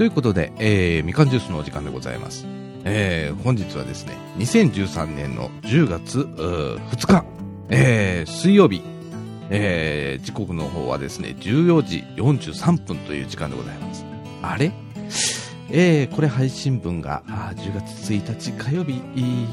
[0.00, 2.46] ということで、えー、みかんジュースのお時間でございます。
[2.84, 7.22] えー、本日はですね、2013年の10月2日、
[7.68, 8.80] えー、水曜日、
[9.50, 14.06] えー、時刻の方はですね、14時43分という時間でございます。
[14.40, 14.72] あれ？
[15.70, 19.02] えー、これ配信分が、あ10月1日火曜日、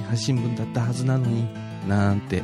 [0.07, 1.45] 配信分だったはずなのに、
[1.89, 2.41] なんて、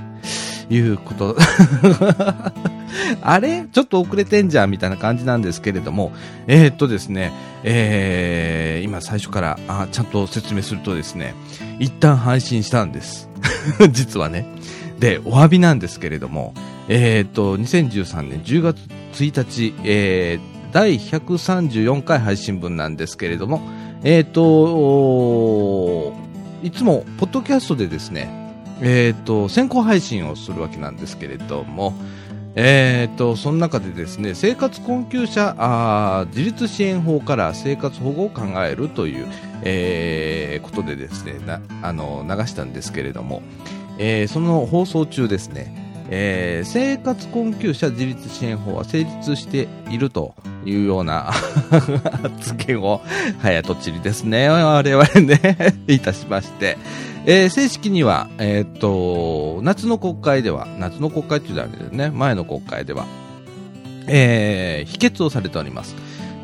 [0.73, 1.37] いうこと。
[3.21, 3.65] あれ？
[3.71, 6.11] ちょっと遅れてんじゃんみたいな感じなんですけれども、
[6.47, 7.31] えー、っとですね、
[7.63, 11.35] えー、今最初からあちゃんと説明するとですね、
[11.79, 13.29] 一旦配信したんです。
[13.91, 14.45] 実はね。
[14.99, 16.53] で、お詫びなんですけれども、
[16.87, 18.77] えー、っと、2013年10月
[19.13, 23.61] 1日、えー、第134回配信分なんですけれども、
[24.03, 26.13] えー、っと、
[26.63, 28.42] いつも、ポッドキャストでですね、
[28.81, 31.93] えー、と、先行配信をするわけなんですけれども、
[32.55, 39.27] えー、とその中でですね生活困窮者あ自立支援法から生活保護を考えるという、
[39.63, 43.41] えー、ことでですねなあの流したんですけれども、
[43.97, 51.31] えー、その放送中ですね、えー、生活困窮者自立支援法は成立しているというような
[52.21, 53.01] 発言を
[53.41, 56.77] 早とちりですね我々ね いたしまして、
[57.25, 63.05] えー、正式には、えー、っと、夏の国会では、夏の国会っていうのはですね、前の国会では、
[64.07, 65.95] えー、否決をされております。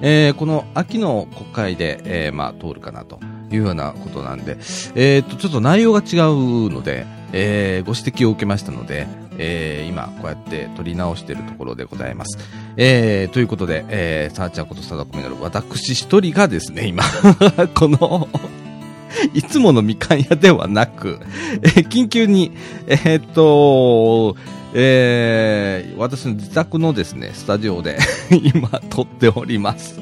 [0.02, 3.20] えー、この秋の国会で、えー、まあ、通るかなと
[3.52, 4.58] いうようなことなんで、
[4.96, 9.06] えー、っと、ちょっと内容が違うので、えー、ご指摘を受けましたので、
[9.38, 12.38] えー、今、こうやって取り直しているところでございます。
[12.78, 17.04] えー、ということで、えー、さあちゃんことさだこみのる、私一人がですね、今
[17.76, 18.30] この
[19.34, 21.20] いつものみかん屋ではなく、
[21.62, 22.52] えー、緊急に、
[22.88, 24.36] えー、っと、
[24.74, 27.98] えー、私の自宅のですね、スタジオで
[28.32, 30.00] 今撮っております。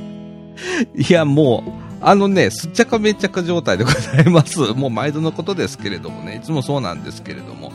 [0.96, 4.60] いや、もう、あのね、すっちゃかめっちゃか状態でございます。
[4.76, 7.72] もう毎度のことですけれどもね、いつもそうなんですけれども。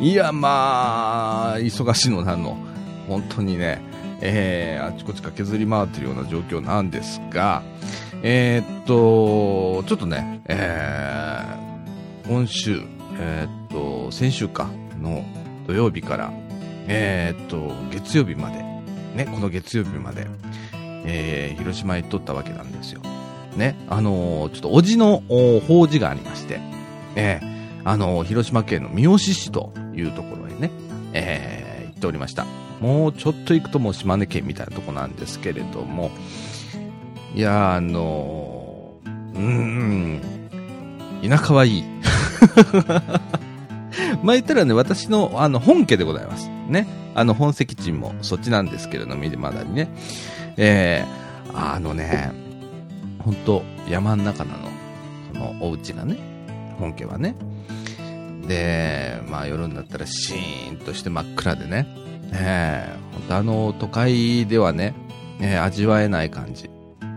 [0.00, 2.56] いや、まあ、忙しいのなの。
[3.08, 3.80] 本当にね、
[4.24, 7.62] えー、あちこち駆けずり回ってるような状況なんですが、
[8.22, 12.82] えー、っと、ちょっとね、えー、今週、
[13.18, 15.24] えー、っと、先週かの
[15.66, 16.32] 土曜日から、
[16.86, 18.62] えー、っと、月曜日まで、
[19.16, 20.28] ね、この月曜日まで、
[21.04, 23.00] えー、広島へ行っとったわけなんですよ。
[23.56, 25.22] ね、あのー、ちょっとおじの
[25.66, 26.60] 法事がありまして、
[27.16, 30.70] えー、あのー、広島県の三好市というところへね、
[31.12, 32.61] えー、行っておりました。
[32.82, 36.10] もうちょっと行くともう島根県みたいなとこなんですけれども、
[37.32, 40.20] いやあの、うーん、
[41.26, 41.84] 田舎はいい。
[44.24, 46.50] まあ言ったらね、私のあの本家でございます。
[46.68, 46.88] ね。
[47.14, 49.88] あの本籍地もそっちなんですけれども、まだにね。
[50.56, 52.32] えー、あのね、
[53.20, 54.68] 本当山ん中なの。
[55.32, 56.16] そのお家がね。
[56.80, 57.36] 本家はね。
[58.48, 62.01] で、まあ夜になったらシーンとして真っ暗でね。
[62.32, 64.94] ねえ、本当あの都会ではね、
[65.40, 66.70] えー、味わえない感じ。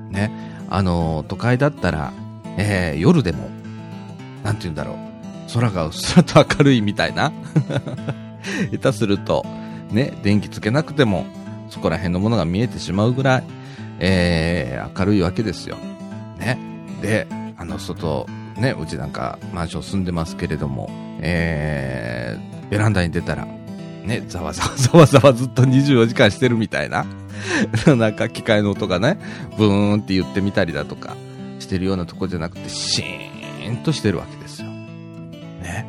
[0.10, 0.32] ね、
[0.70, 2.14] あの、都会だったら、
[2.58, 3.50] えー、夜でも、
[4.44, 7.32] なんて言うんだろう、空がうっすらと明るいみたいな。
[8.72, 9.46] 下手すると、
[9.92, 11.26] ね、電気つけなくても、
[11.70, 13.44] そこら辺のものが見えてしまうぐらい、
[14.00, 15.78] えー、明るいわけですよ。
[16.38, 16.58] ね。
[17.02, 17.28] で、
[17.58, 18.28] あの、外、
[18.58, 20.90] ね、うちなんかマンション住んでますけれども、
[21.22, 23.48] えー、ベランダに出たら、
[24.06, 27.06] ね、ざわざわざわざわずっと24時間してるみたいな。
[27.96, 29.20] なんか機械の音がね、
[29.58, 31.16] ブーンって言ってみたりだとか
[31.60, 34.68] してるようなとこじゃなくて、シーンとしてるわけですよ。
[34.70, 35.86] ね。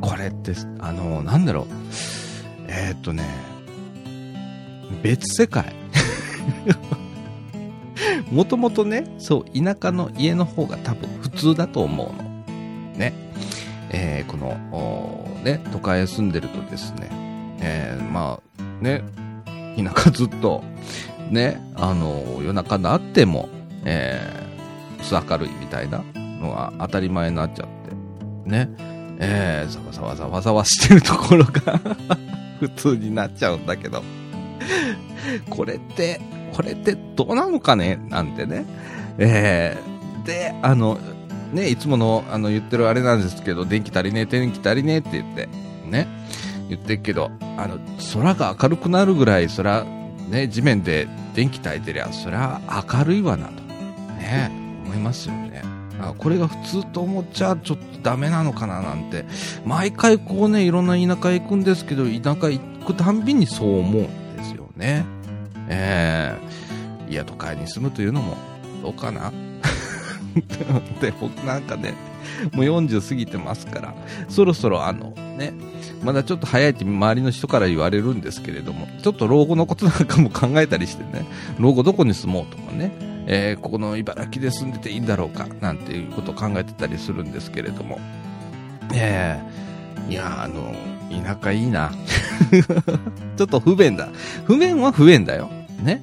[0.00, 1.66] これって、あの、なんだろう。
[2.68, 3.24] えー、っとね、
[5.02, 5.74] 別世界。
[8.30, 12.28] もともとね、そう、田舎の家の方が多分普通だと思うの。
[12.98, 13.14] ね。
[13.90, 17.10] えー、この、ね、都会へ住んでるとですね、
[17.60, 19.02] えー、まあ、ね、
[19.76, 20.62] 田舎ずっと、
[21.30, 23.48] ね、あの、夜中になっても、
[23.84, 28.70] えー、薄明るいみたいなのが当たり前になっちゃって、ね、
[29.20, 31.80] えー、ざわざわざわざわしてるところが
[32.60, 34.02] 普通になっちゃうんだけど
[35.50, 36.20] これって、
[36.52, 37.98] これってどうなのかね？
[38.08, 38.64] なんてね。
[39.18, 40.98] えー、で、あの、
[41.52, 45.48] ね、いつもの、あの、言ってるあれなんですけど、電気足りねえ、電気足りねえって言って、
[45.86, 46.06] ね、
[46.68, 47.78] 言ってるけど、あの、
[48.12, 49.84] 空が明るくなるぐらい、そら、
[50.28, 52.60] ね、地面で電気焚いてりゃ、そりゃ
[52.90, 53.62] 明るいわなと、
[54.18, 54.50] ね、
[54.84, 55.62] 思いますよね。
[56.00, 59.24] あこれが普通と思っちゃちょっとダメなのかななんて、
[59.64, 65.04] 毎回こうね、いろんな田舎へ行くんですけど、田舎行くたんびにそう思うんですよね。
[65.68, 66.36] え
[67.08, 68.36] えー、いや、都会に住むというのも、
[68.82, 69.32] どうかな
[71.00, 71.94] で、僕なんかね、
[72.52, 73.94] もう40過ぎてますから、
[74.28, 75.52] そろそろあの、ね、
[76.02, 81.24] まだちょっと早いって周りの人から言われるんですけれども、ちょっと老後のことなんかも考えたりしてね、
[81.58, 82.92] 老後どこに住もうとかね、
[83.26, 88.00] えー、ここの茨城で住んでていいんだろうか、なんていうことを考えてたりするんですけれども、
[88.94, 90.74] えー、いやあの、
[91.10, 91.92] 田舎いいな。
[93.36, 94.08] ちょっと不便だ。
[94.44, 95.50] 不便は不便だよ。
[95.82, 96.02] ね。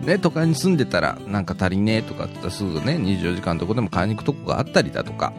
[0.00, 5.32] ね、都会に住んでたらなんか足りねえとかってすぐね、24時間どこでも買いに行くとこがあったりだとか、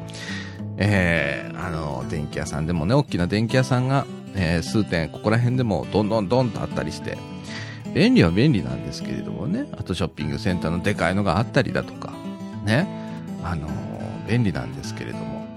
[0.78, 4.06] えー、あの、電気屋さんでもね、大きな電気屋さんが、
[4.36, 7.18] えー、数店、ここら辺でもどんどんどんとあったりして、
[7.94, 12.14] 便利は便利なんですけれどもね、あとショッピングセンターのでかいのがあったりだとか、
[12.66, 12.88] ね、
[13.44, 13.70] あの、
[14.28, 15.48] 便利なんですけれども、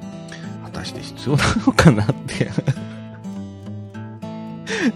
[0.64, 2.50] 果たして必要なのかなって。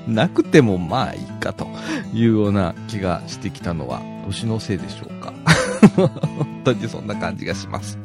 [0.06, 1.66] なくてもまあいいかと
[2.12, 5.32] いうような気がしてきたのは、年のせいでしょうか。
[5.96, 7.98] 本当にそんな感じがします。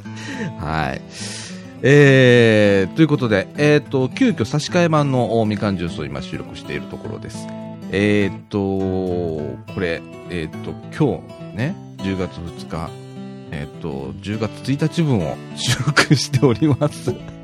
[0.60, 1.02] はい。
[1.84, 7.48] えー、ということで、えっ、ー、と、急遽差し替え版のみかんジュースを今収録しているところです。
[7.92, 8.58] えっ、ー、と、
[9.74, 11.22] これ、えっ、ー、と、今
[11.52, 12.90] 日ね、10月2日、
[13.52, 17.37] えっ、と、10月1日分を収録しております。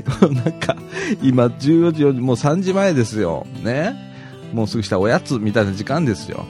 [0.44, 0.76] なんか、
[1.22, 3.46] 今14時、4時もう3時前ですよ。
[3.62, 3.94] ね。
[4.52, 6.44] もうすぐしたおやつみたいな時間ですよ。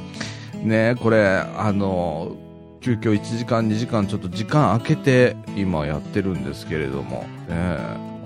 [0.63, 1.25] ね、これ、
[1.57, 2.37] あの、
[2.83, 7.57] 急遽1時間2時間ちょっと時間空けて今やってるんですけれども、ね、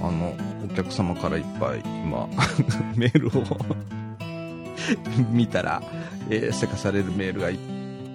[0.01, 0.35] あの
[0.65, 2.27] お客様からいっぱい今
[2.97, 3.45] メールを
[5.31, 5.83] 見たら、
[6.31, 7.49] えー、せかされるメールが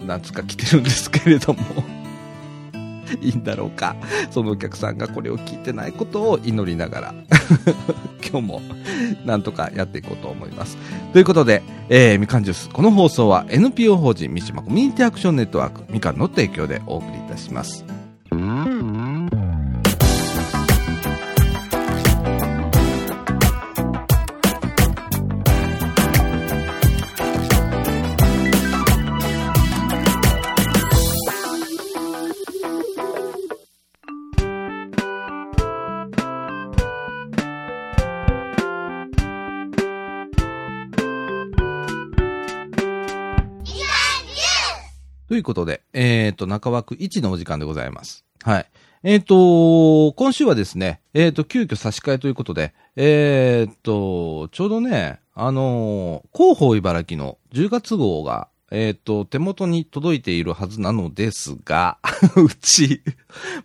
[0.08, 1.60] 何つか来てるんですけれども
[3.22, 3.96] いいんだろうか。
[4.30, 7.14] そのお客さんがこれを聞いてないことを祈りながら
[8.30, 8.62] 今日も
[9.26, 10.78] なんとかやっていこうと思います。
[11.14, 12.70] ということで、えー、みかんジュース。
[12.70, 17.86] この放送は NPO 法人三島コミュニティアクションネットワークみかんの提供でお送りいたします。
[45.42, 48.24] ということで、えっ、ー、と、中枠1のお時間でございます。
[48.44, 48.68] はい。
[49.02, 61.98] えっ、ー、と、今週はですね、えっ、ー、と、急遽差し替えということで、えっ、と、ちょうどね、あの広報茨城の10月号が、えっ、と、手元に届いているはずなのですが、
[62.38, 63.02] うち、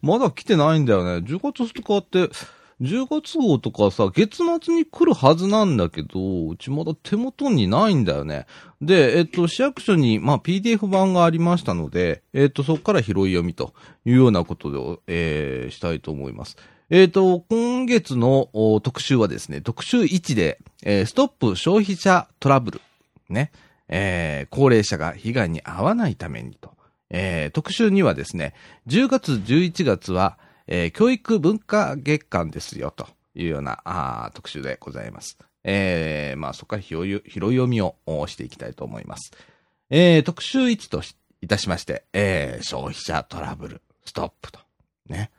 [0.00, 1.26] まだ来てないんだよね。
[1.26, 2.34] 10月2日って、
[2.82, 8.46] 10月号とかさ、月末に来るはずなんだけど、うちまだ手元にないんだよね。
[8.82, 13.73] で、えっと、市役所に、まあ、PDF 版がありましたので、えっと、そこから拾い読みと
[14.05, 16.58] いうようなことで、えー、したいと思います。
[16.90, 18.49] えっ、と、今月の
[18.82, 22.81] 特集はですね、特集1で、えー、ストップ消費者トラブル。
[23.29, 23.50] ね。
[23.88, 26.76] えー、高齢者が被害に遭わないためにと。
[27.11, 28.55] えー、特集2はですね、
[28.87, 35.39] 10月、11月は、えー、教育文化月間ですよ、というような、あ特集でございます。
[35.65, 37.96] えー、まあ、そこから拾い読みを
[38.27, 39.32] していきたいと思います。
[39.91, 41.03] えー、特集1と
[41.43, 44.61] いたしまして、えー、消費者トラブル、ストップと。
[45.08, 45.31] ね。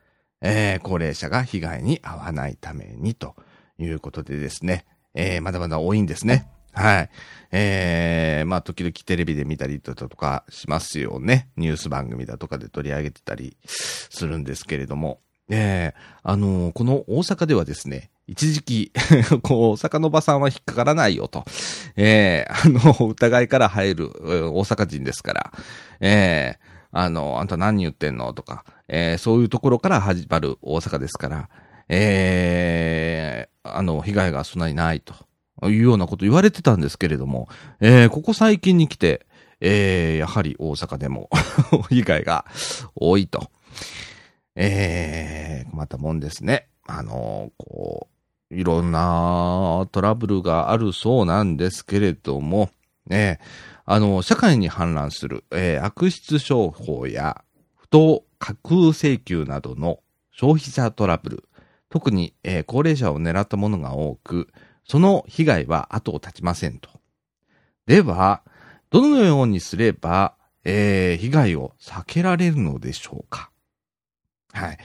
[0.42, 3.36] えー、高齢者が被害に遭わないためにと
[3.80, 6.48] いうことでですね、えー、まだまだ多いんですね。
[6.78, 7.10] はい。
[7.52, 11.50] えー、まあ、時々テレビで見たりだとかしますよね。
[11.58, 15.20] ニュース番組だとかで取り上げてたりするんですけれども。
[15.50, 18.92] えー、あのー、この大阪ではですね、一時期
[19.42, 21.46] こう、大阪の場さんは引っかからないよと。
[21.96, 24.12] えー、あの、疑いから入る
[24.54, 25.54] 大阪人ですから、
[26.02, 31.50] えー、あの、あんた何言ってんのとか、えー、そういうところから始まる大阪ですから、
[31.88, 35.16] えー、あの、被害がそんなにないと。
[35.64, 37.50] いうようなこと言われてたんですけれども、
[37.80, 39.26] えー、ここ最近に来て、
[39.60, 41.30] えー、やはり大阪でも
[41.90, 42.46] 被害が
[42.96, 43.50] 多いと。
[44.56, 46.68] えー、困ったもんですね。
[46.88, 48.08] あのー、こ
[48.52, 52.70] う、いろんなトラブルがあるそうなんですけれども、
[53.06, 53.40] ね、
[53.86, 57.44] あの、社会に氾濫する、えー、悪質商法や
[57.76, 60.00] 不当架空請求などの
[60.32, 61.44] 消費者トラブル、
[61.90, 64.50] 特に、えー、高齢者を狙ったものが多く、
[64.88, 66.90] その被害は後を絶ちませんと。
[67.86, 68.42] では、
[68.90, 73.52] どのようにすれば、えー、被害を避けられるのでしょうか？
[74.54, 74.78] はい。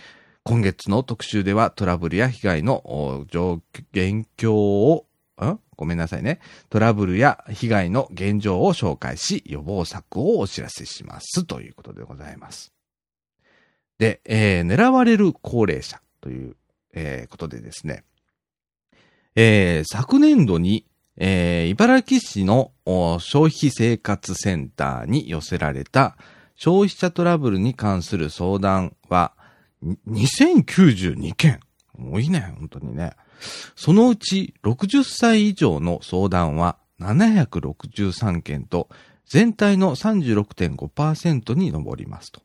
[0.45, 5.07] 今月の特集ではトラブルや被害の状現況を、
[5.41, 6.41] んごめんなさいね。
[6.69, 11.45] トラブルや被害の現状を紹介し、予防策をお知らせします。
[11.45, 12.73] ということでございます。
[13.99, 16.57] で、えー、狙われる高齢者という、
[16.93, 18.05] えー、ことでですね、
[19.35, 20.87] えー、昨年度に、
[21.17, 26.17] えー、茨城市の消費生活センターに寄せられた
[26.57, 29.33] 消費者トラブルに関する相談は、
[30.09, 31.61] 2092件。
[31.99, 33.13] 多いね、本当にね。
[33.75, 38.89] そのうち60歳以上の相談は763件と、
[39.27, 42.43] 全体の36.5%に上りますと。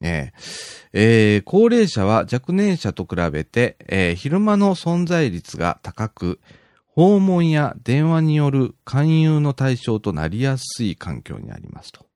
[0.00, 6.40] えーえー、高齢者は若年者と比べて、えー、昼間の存在率が高く、
[6.86, 12.06] 訪問や電話による勧誘の対象となりやすい環境にありますと。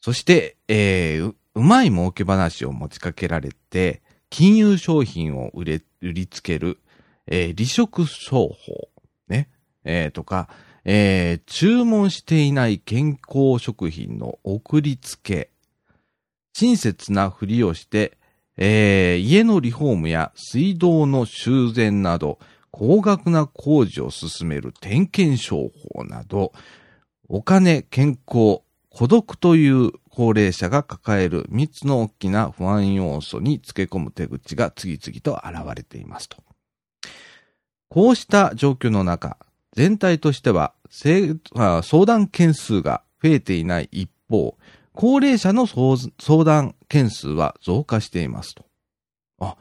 [0.00, 6.78] そして、えー、うまい儲け話を持ちかけられて、金融商品を売れ、売りつける、
[7.26, 8.90] えー、離職商法、
[9.28, 9.48] ね、
[9.84, 10.48] えー、とか、
[10.84, 15.50] えー、注文していない健康食品の送りつけ、
[16.58, 18.18] 親切なふりをして、
[18.56, 22.40] えー、家のリフォームや水道の修繕など、
[22.72, 26.52] 高額な工事を進める点検商法など、
[27.28, 36.38] お金、健康、孤独という高齢者が抱える3つの大きな不安要素につけ込む手口が次々と現れていますと。
[37.88, 39.36] こうした状況の中、
[39.76, 44.57] 全体としては相談件数が増えていない一方、
[45.00, 48.64] 高齢者の相談件数は増加していますと。
[49.38, 49.56] あ、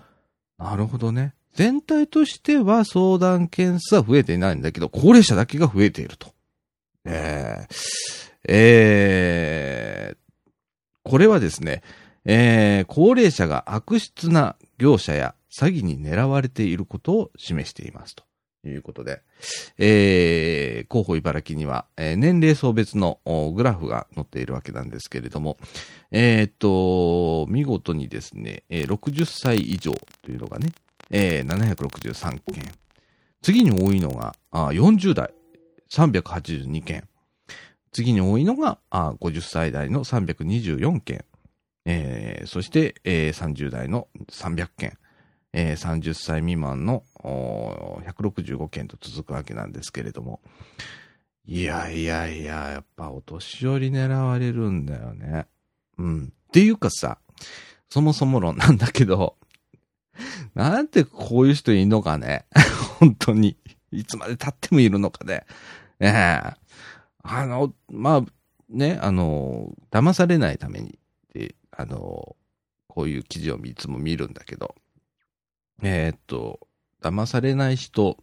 [0.58, 1.36] なるほどね。
[1.54, 6.34] 全体としては相談件数は増えていないんだけど、高齢者だけが増えていると。
[7.06, 7.76] えー、
[8.50, 10.18] えー、
[11.04, 11.84] これはですね、
[12.26, 18.24] えー、高齢者が悪質な業者や詐欺に狙われていることを示していますと。
[18.66, 19.22] いうことで、
[19.78, 23.20] えー、広報茨城には、えー、年齢層別の
[23.56, 25.58] グラフが載っているわけなんですけれども、
[26.12, 30.72] えー、っと、見事にですね、えー、60歳以上というのがね、
[31.12, 32.64] えー、763件。
[33.42, 35.34] 次に多いのが、あ40代、
[35.90, 37.08] 382件。
[37.92, 41.26] 次に多いのが、あ50歳代の324件。
[41.86, 44.98] えー、そして、えー、30代の300件。
[45.54, 50.42] えー、30歳未満の165件と続くわけなんですけれども。
[51.46, 55.48] いやいやいや、やっぱお年寄り狙われるんだよね。
[55.98, 56.34] うん。
[56.50, 57.20] っていうかさ、
[57.90, 59.38] そもそも論なんだけど、
[60.56, 62.46] なんてこういう人いるのかね。
[63.00, 63.58] 本当に。
[63.92, 65.46] いつまで経ってもいるのかね。
[66.00, 66.54] ねえ。
[67.24, 68.26] あの、まあ、
[68.70, 70.92] ね、あの、騙されないためにっ
[71.34, 72.36] て、あの、
[72.88, 74.76] こういう記事をいつも見るんだけど、
[75.84, 76.60] えー、っと、
[77.02, 78.18] 騙されない人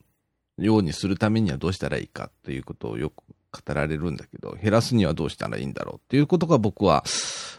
[0.59, 7.05] ようにするためにはどうしたらいいかっていうことをよく語られるんだけど、減らすにはどうしたらいいんだろうっていうことが僕は、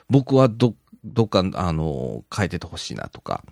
[0.10, 3.44] 僕はど、どっか、あの、変えててほしいなとか、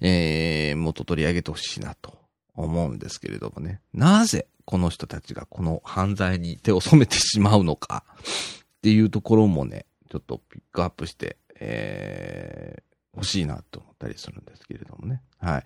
[0.00, 2.18] えー、もっと取り上げてほしいなと
[2.54, 3.80] 思うんですけれどもね。
[3.92, 15.22] なぜこの人たちがこの犯罪に手を染めてしまうのかっていうところもね、ちょっとピックアップして、えー、欲しいなと思ったりするんですけれどもね。
[15.38, 15.64] はい。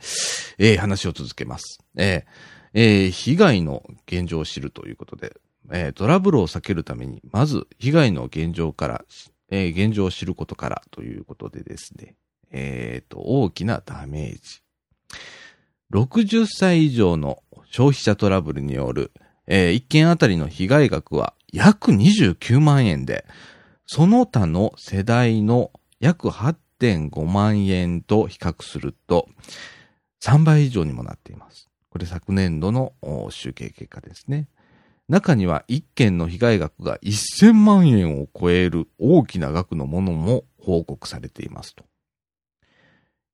[0.58, 1.80] えー、話を続けます。
[1.96, 5.36] えー、えー、被害の現状を知るということで、
[5.70, 9.04] えー、トラブルを避けるために、まず被害の現状から、
[9.50, 12.16] えー、現状を知ることからということでですね、
[12.50, 14.62] えー、と、大きなダメージ。
[15.92, 19.12] 60歳以上の消費者トラブルによる、
[19.46, 23.24] えー、1件あたりの被害額は約29万円で、
[23.86, 29.28] その他の世代の約8 1.5万円と比較すると、
[30.22, 31.68] 3倍以上にもなっています。
[31.90, 32.92] これ昨年度の
[33.30, 34.48] 集計結果ですね。
[35.08, 41.84] 中には1件の被害額が1000万円を超える大きな額のものも報告されていますと。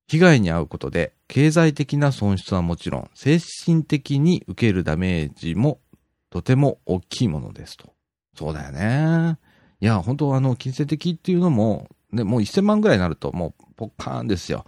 [0.07, 5.81] 被害に遭うことで経済的な損失はもちろん精神的に受けるダメージも
[6.31, 7.93] とても大きいものですと。
[8.37, 9.39] そうだよね。
[9.81, 14.64] いや、本当あの、金銭的っていうのもで、もう1000万ぐらいになるともうポッカーンですよ。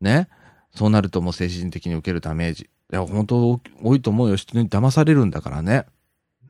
[0.00, 0.28] ね。
[0.74, 2.70] そうなるともう精神的に受けるダメージ。
[2.92, 4.36] いや、本当多いと思うよ。
[4.36, 5.86] 人に騙されるんだからね。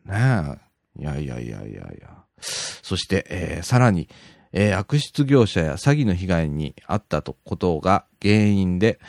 [0.04, 0.58] ね
[0.98, 1.00] え。
[1.00, 2.24] いやいやいやいやいや。
[2.40, 4.08] そして、えー、さらに、
[4.52, 9.00] えー、悪質業者や詐欺の被害に遭ったとことが原因で、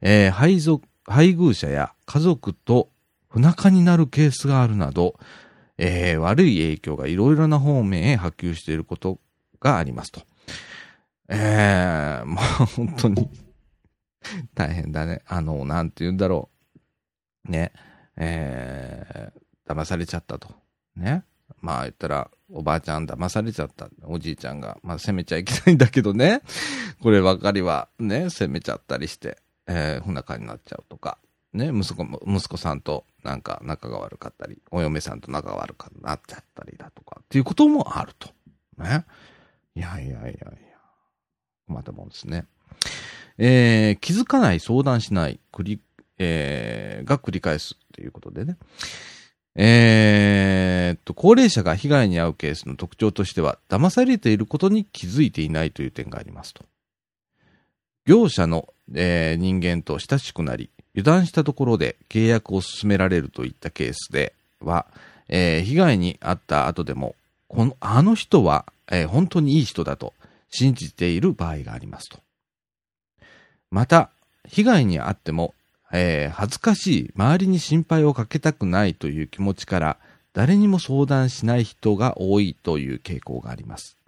[0.00, 2.88] えー、配属、配偶者や家族と
[3.28, 5.18] 不仲になるケースがあるなど、
[5.78, 9.18] えー、悪い影響がいろいろな方面へ波及していること
[9.60, 10.20] がありますと。
[11.32, 12.44] ええー、まあ
[12.76, 13.30] 本当に
[14.54, 15.22] 大変だね。
[15.26, 16.50] あの、なんて言うんだろ
[17.48, 17.50] う。
[17.50, 17.72] ね。
[18.16, 20.54] えー、騙されちゃったと。
[20.94, 21.24] ね。
[21.60, 23.88] まあ言ったら、おばあちゃん騙されちゃった。
[24.04, 26.42] おじいちゃんが、まあ責めちゃいけないんだけどね。
[27.00, 31.18] こればかりはね、責めちゃったりして、えー、不仲になっちゃうとか。
[31.54, 38.30] ね、息子も、息子さんとなんか仲が悪かったり、お嫁さんと仲が悪くなっちゃったりだとか、っていうこともあると。
[38.78, 39.04] ね。
[39.74, 40.71] いやいやいやいや。
[41.72, 42.44] 困ったもんですね。
[43.38, 45.80] えー、気づかない、相談しない、繰り、
[46.18, 48.56] えー、が繰り返すということでね。
[49.54, 56.64] えー、っと、高齢者が被害に遭うケースの特徴としては、騙されていることに気づいていないという点がありますと。
[58.04, 64.86] 業者の、えー、人間と親しくなり、油断したところで契約を進められるといったケースでは、
[65.28, 67.14] えー、被害に遭った後でも、
[67.48, 70.14] この、あの人は、えー、本当にいい人だと
[70.52, 72.20] 信じている場合がありますと。
[73.70, 74.10] また、
[74.46, 75.54] 被害に遭っても
[75.92, 79.98] えー、恥ずかしい、周りに心配をかけたくないという気持ちから、
[80.32, 83.98] 誰にも相談しない人が多いという傾向があります。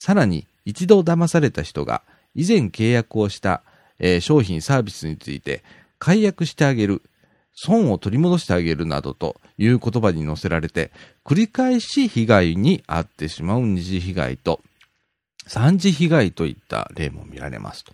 [0.00, 2.02] さらに、一度騙された人が、
[2.34, 3.62] 以前契約をした、
[3.98, 5.62] えー、商品、サービスについて、
[5.98, 7.02] 解約してあげる、
[7.54, 10.90] 損を取り戻してあげるなどという言葉に載せられて、
[11.26, 14.62] 繰り返し被害に遭ってしまう二次被害と、
[15.46, 17.92] 三次被害といった例も見られますと。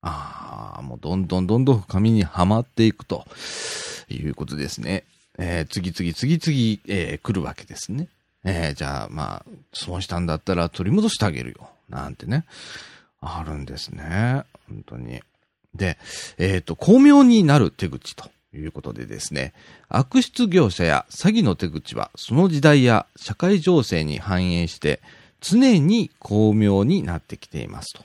[0.00, 3.26] ああ、もうどんどんどんどん深みにはまっていくと
[4.08, 5.04] いうことですね。
[5.38, 8.08] えー、次々次々、えー、来るわけですね。
[8.44, 11.68] えー、じゃあ、まあ、損したんだったら取り戻してあげるよ。
[11.88, 12.44] なんてね。
[13.20, 14.44] あるんですね。
[14.68, 15.20] 本当に。
[15.74, 15.98] で、
[16.38, 19.52] えっ、と、巧妙になる手口ということでですね、
[19.88, 25.00] 悪質業者や詐欺の手口はその時代や社会情勢に反映して
[25.40, 28.04] 常に巧妙になってきていますと。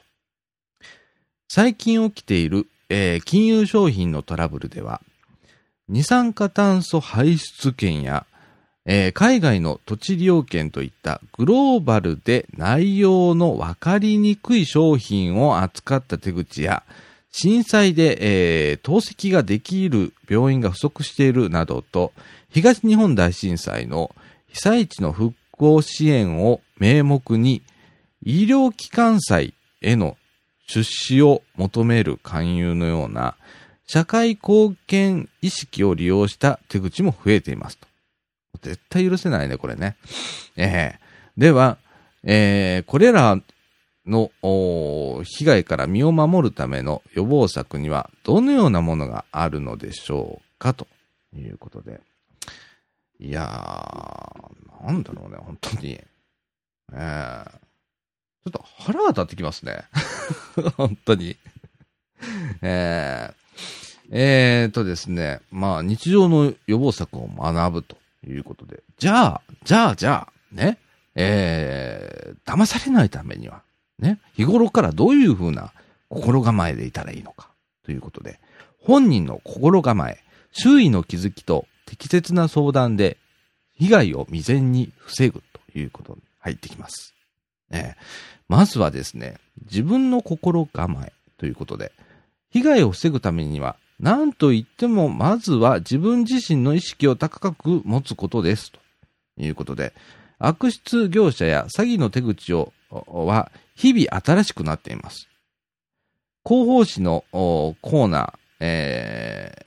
[1.47, 5.01] 最近起きている、えー、金融商品のトラブルでは、
[5.87, 8.25] 二酸化炭素排出権や、
[8.85, 16.83] えー、海外の土地利用権といったグローバルで内容の分かりにくい商品を扱った手口や、
[17.31, 18.17] 震災で、
[18.71, 22.13] えー、透析ができる病院が不足しているなどと、
[22.49, 24.15] 東日本大震災の
[24.49, 27.63] 被災地の復興支援を名目に、
[28.21, 30.17] 医療機関債への
[30.67, 33.35] 出資を求める勧誘のような
[33.87, 37.87] 社会貢献意識を利用した手口も増えていますと。
[38.61, 39.95] 絶対許せないね、これね。
[40.57, 41.77] えー、では、
[42.23, 43.39] えー、これら
[44.05, 44.31] の
[45.23, 50.87] 被害から身を守るための予防策にはどのようなものがあるのでしょうかと
[51.33, 52.01] いうことで。
[53.19, 55.99] いやー、なんだろうね、本当に。
[56.93, 59.83] えー、ちょっと腹が立ってきますね。
[60.77, 61.37] 本当に。
[62.61, 63.33] えー、
[64.11, 67.97] えーとですね、まあ日常の予防策を学ぶと
[68.27, 70.77] いうことで、じゃあ、じゃあ、じゃあ、ね、
[71.15, 73.61] えー、騙されないためには、
[73.99, 75.71] ね、日頃からどういうふうな
[76.09, 77.49] 心構えでいたらいいのか
[77.83, 78.39] ということで、
[78.81, 80.19] 本人の心構え、
[80.51, 83.17] 周囲の気づきと適切な相談で
[83.73, 85.41] 被害を未然に防ぐ
[85.71, 87.13] ということに入ってきます。
[87.71, 87.95] え
[88.47, 91.91] まずはですね、自分の心構えということで、
[92.51, 98.71] 被害を防ぐためには、何と言っても、まずは自分自身の意識を高く持つことです。
[98.71, 98.79] と
[99.37, 99.93] いうことで、
[100.39, 105.29] 悪質業者や詐欺の手口をは日々新しくなっています。
[106.45, 109.65] 広報誌のコーナー、えー、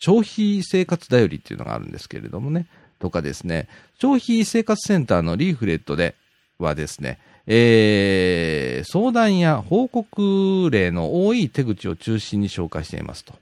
[0.00, 2.66] 消費生活だよりっていうのがあるんですけれどもね、
[2.98, 3.68] とかですね、
[4.00, 6.14] 消費生活センターのリーフレットで
[6.58, 13.34] はですね、えー、相談や報告例の多い手口を中心に紹介していますと。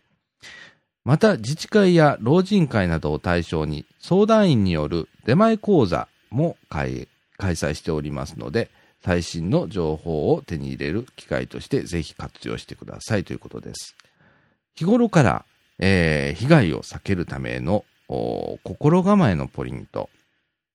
[1.05, 8.71] また、自治会や老人会などを対象に相談員による出前講座も開催しておりますので、
[9.03, 13.97] 最新の情報を手に入れる機会としてぜひ活用してくださいということです。
[14.75, 15.44] 日頃から、
[15.79, 20.09] えー、被害を避けるための心構えのポイント、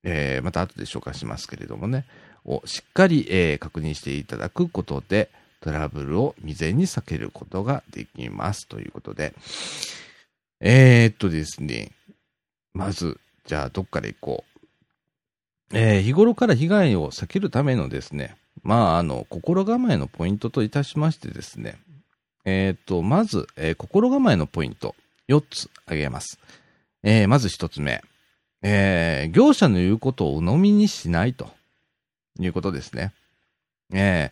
[0.04, 2.06] えー、また後で紹介しますけれどもね、
[2.46, 5.30] をしっかり、えー、確認していただくことで、
[5.62, 9.34] トラブルを未然に避けることができますということで、
[10.60, 11.92] えー、っとですね、
[12.74, 14.44] まず、じゃあどっから行こ
[15.72, 15.78] う。
[15.78, 21.78] えー、日頃から被害を避けるためのですね、まあ、あの、心構えのポイントといたしましてですね、
[22.46, 24.96] えー、と、まず、えー、心構えのポイント、
[25.30, 26.40] 4つ挙げます。
[27.04, 28.04] えー、まず1つ目、
[28.62, 31.50] えー、業者の言うことを鵜呑みにしないと。
[32.40, 33.14] いうことですね。
[33.94, 34.32] え、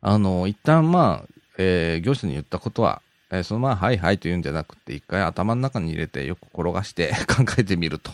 [0.00, 8.12] あの、一旦まあ、えー、業者に言ったことは、え、そのままはいはいと言うんじゃなくて、一回頭の中に入れてよく転がして 考えてみると。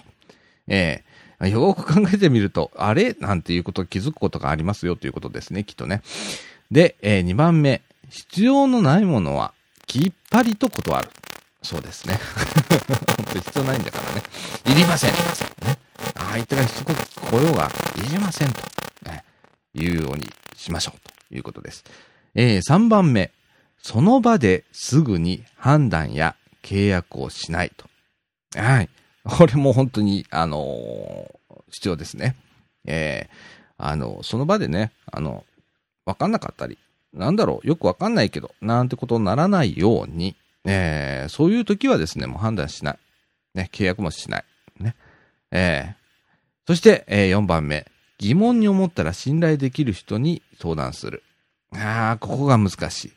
[0.68, 3.14] えー、よく考えてみると、あれ？
[3.14, 6.02] なんていうこと気づくことがありますよということですね、きっとね。
[6.70, 7.82] で、え、2番目。
[8.08, 9.52] 必要のないものは、
[9.86, 11.10] きっぱりと断る。
[11.62, 12.18] そうですね。
[13.16, 14.22] 本当必要ないんだからね。
[14.66, 15.12] いりません。
[15.12, 15.78] ね、
[16.14, 18.62] 相手がしつこく来ようが、いりませんと、
[19.04, 19.24] ね、
[19.74, 21.84] いうようにしましょうということです。
[22.34, 23.32] えー、3番目。
[23.78, 27.88] その場ですぐに判断や契約をしないと。
[28.60, 28.88] はい。
[29.24, 32.36] これも本当に、あのー、必要ですね。
[32.84, 33.34] えー、
[33.78, 35.44] あの、その場でね、あの、
[36.04, 36.78] わかんなかったり、
[37.16, 42.98] なんだろう、よくわかんないけど、なんてことにならないように、えー、そういう時はですね、もう判断しない。
[43.54, 44.44] ね、契約もしない。
[44.78, 44.94] ね。
[45.50, 45.94] えー、
[46.66, 47.86] そして、えー、4番目。
[48.18, 51.22] 疑問に思ったら信頼できる人に相談する。
[51.74, 53.12] ああ、ここが難しい。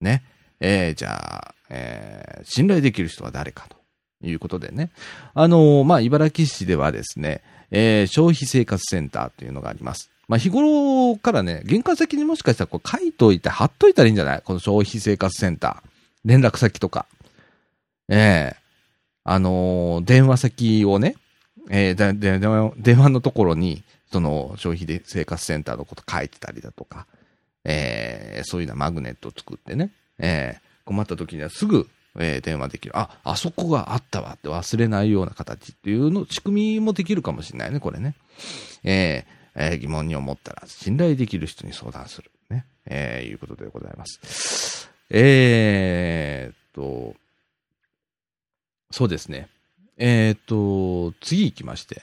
[0.00, 0.22] ね。
[0.60, 3.76] えー、じゃあ、えー、信頼できる人は誰かと
[4.26, 4.90] いうことでね。
[5.34, 10.10] あのー、まあ、茨城市ではですね、えー、消費生活センターというのがあります。
[10.28, 14.42] まあ、日頃からね、玄関先にもしかしたらこう書いといて貼っといたらいいんじゃない？
[14.42, 15.88] この消費生活センター。
[16.24, 17.06] 連絡先とか。
[18.08, 18.58] ええー、
[19.24, 21.16] あのー、電話先をね、
[21.70, 22.38] えー、で、
[22.76, 23.82] 電話のところに、
[24.12, 27.06] その消費で生活センターのこと書いてたりだとか、
[27.64, 32.96] えー、そういうようなマグネットを作ってね、えー、困った時にはすぐ、えー、電話できる。
[32.96, 38.14] あ、あそこがあったわって忘れないような形っていうの、仕組みもできるかもしれないね、これね。
[38.84, 42.30] えー、え、疑問に思ったら信頼できる人に相談する。
[42.50, 42.64] ね。
[42.86, 44.90] えー、いうことでございます。
[45.10, 47.14] えー、っと、
[48.90, 49.48] そうですね。
[49.96, 52.02] えー、っと、次行きまして、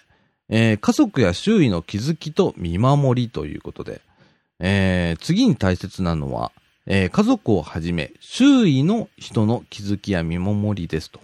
[0.50, 4.02] えー、家族や周囲の気づきと見守りということで、
[4.60, 6.52] えー、次に大切なのは、
[6.86, 11.20] えー、家族をはじめ、周囲の人の気づきや見守りですと。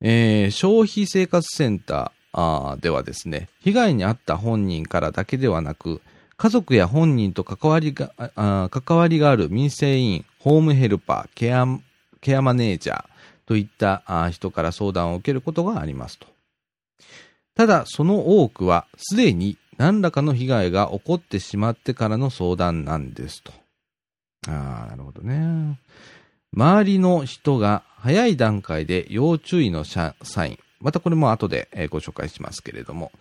[0.00, 6.00] えー、消費生活センターーではですね、被害に遭った本人からだけではなく、
[6.36, 11.66] 家族や本人と関わりが、あ関わりがある民生委員、ホームヘルパー、ケア、
[12.20, 13.04] ケアマネージャー
[13.46, 16.26] といったあ人から相談を受けることがありますと。
[17.54, 23.52] ただ、その多くはすでに何らかの被害が起こってしまってからの相談なんですと。
[24.48, 25.78] ああ、なるほどね。
[26.54, 30.14] 周りの人が早い段階で要注意のサ
[30.46, 30.58] イン。
[30.80, 33.12] またこれも後でご紹介しますけれども、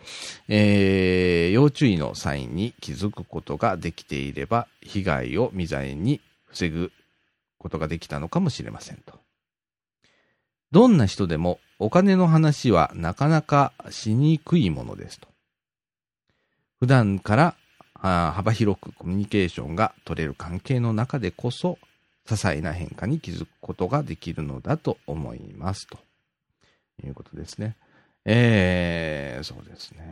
[0.48, 6.92] えー、要注意のサインに気づくことができていれば、被害を未然に防ぐ
[7.58, 9.20] ことができたのかもしれませんと。
[10.72, 15.28] どんな人でもお金の話はなかなかしにくいものですと。
[16.80, 17.56] 普段から
[18.32, 21.78] 幅広くコミュニケーションが取れる関係の中でこそ、
[22.26, 25.88] 些細な変化に気づくことができるのだと思います。
[25.88, 25.98] と
[27.06, 27.76] いうことですね。
[28.26, 30.04] えー、そうですね。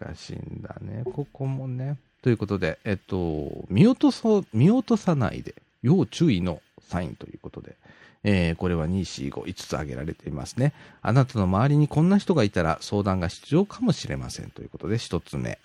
[0.00, 1.02] 難しいんだね。
[1.04, 1.98] ここもね。
[2.22, 7.76] ということで、えっと、見落とそ、見落とさないで、要注意のサインということで、
[8.24, 10.72] えー、これは2、4、5、5つ挙げられていますね。
[11.02, 15.58] あなたの周りにこんな人がいたら相談が必要かもしれませんということで、1つ目。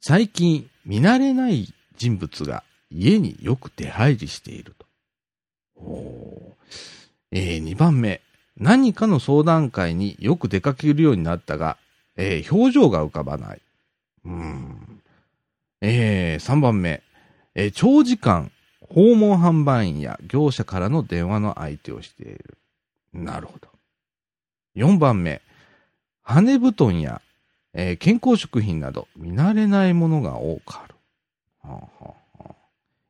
[0.00, 4.86] 最近、見慣れない人物が家によく出入りしていると。
[5.76, 6.56] お
[7.32, 8.20] えー、2番目。
[8.56, 11.78] 何かの相談会によく出かけるようになったが、
[12.16, 13.60] えー、表情が浮かばない。
[14.24, 15.02] うん。
[15.80, 17.02] えー、3番目。
[17.54, 18.50] えー、長時間
[18.88, 22.58] 訪問販売員や業者からの電話の相手をしている。
[23.12, 23.68] なるほど。
[24.76, 25.40] 4番目、
[26.22, 27.22] 羽布団や、
[27.72, 30.94] えー、健康食品など見慣れないものが多くある。
[31.62, 32.44] はあはあ、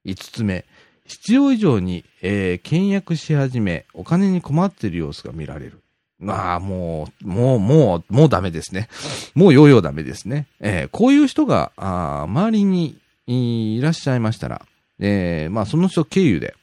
[0.05, 0.65] 5つ目、
[1.11, 5.81] 必要以上に、えー、倹約し始め、お金に困っている様子が見られる。
[6.21, 8.89] まあ、もう、もう、もう、もうダメですね。
[9.35, 10.47] もうヨーヨーダメですね。
[10.61, 14.65] えー、こういう人が、あ周りにいらっしゃいましたら、
[15.01, 16.55] えー、まあ、その人経由で、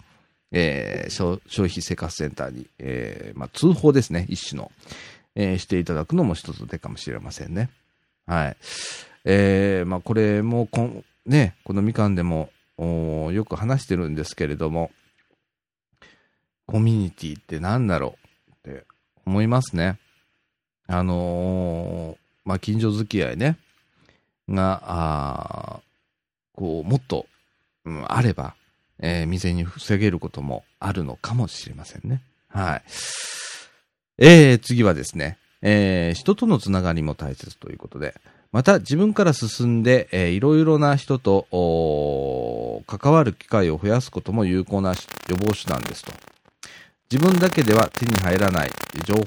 [0.54, 4.72] えー、消費生活センターに、えー、まあ、通報ですね、一種の、
[5.36, 7.70] えー、していただくのも一つ手かもしれませんね。
[8.26, 8.58] はい。
[9.26, 12.50] えー、まあ、これもこん、ね、このみかんでも、
[12.84, 14.92] よく話してるんですけれども、
[16.66, 18.18] コミュニティって何だろ
[18.50, 18.86] うって
[19.26, 19.98] 思いますね。
[20.88, 23.58] あのー、まあ、近所付き合いね、
[24.48, 25.80] が、あ
[26.54, 27.28] こう、もっと
[27.88, 28.56] うん、あれば、
[29.00, 32.22] えー、未然に防げることもあるのかもしれませんね。
[32.50, 32.84] はい。
[34.18, 38.14] えー、次はですね、えー、人とのつながりも大切ということで、
[38.52, 41.48] また自分から進んで、えー、いろいろな人と
[42.88, 46.12] 関わる機会を増やすことも有効な予防手段ですと。
[47.12, 48.72] 自分だけでは手に入らない
[49.06, 49.22] 情報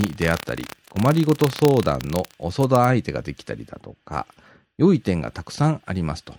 [0.00, 4.26] に出会ったり、困りごと相談のお相談相手ができたりだとか、
[4.78, 6.34] 良い点がたくさんありますと。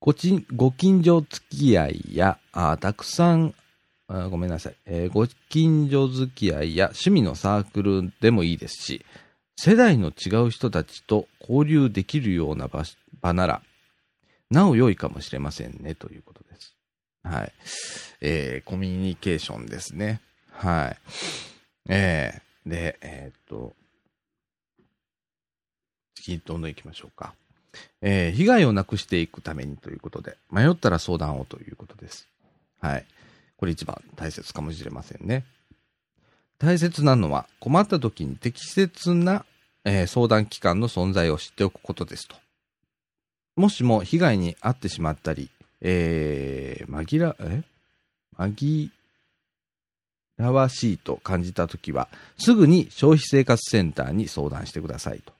[0.00, 3.54] ごちご近所付き合いや、あたくさん
[4.12, 9.04] あ、ごめんなさい、えー、ご近所付き合いや趣味のサークルでもいいですし、
[9.56, 12.84] 世代の違う人たちと交流できるような場
[13.20, 13.62] 場なら、
[14.50, 16.74] なお良いかもしれませんね、ということです。
[17.22, 17.52] はい。
[18.20, 20.20] えー、コミュニケーションですね。
[20.50, 20.96] はい。
[21.88, 23.74] えー、で、えー、っと、
[26.14, 27.34] 次、どんどん行きましょうか。
[28.00, 32.28] えー、被害をなくしていくためにということで、迷ったら相談をということです。
[32.80, 33.06] はい。
[33.56, 35.44] これ一番大切かもしれませんね。
[36.62, 39.44] 大切なのは困った時に適切な、
[39.84, 42.36] えー、相談機関の存在を知っておくことですと。
[43.56, 47.64] もしも被害に遭ってしまったり、えー、紛ら、え？
[48.38, 48.90] 紛
[50.38, 55.32] らわしいと感じたときは、すぐに消費生活センターに相談してくださいと。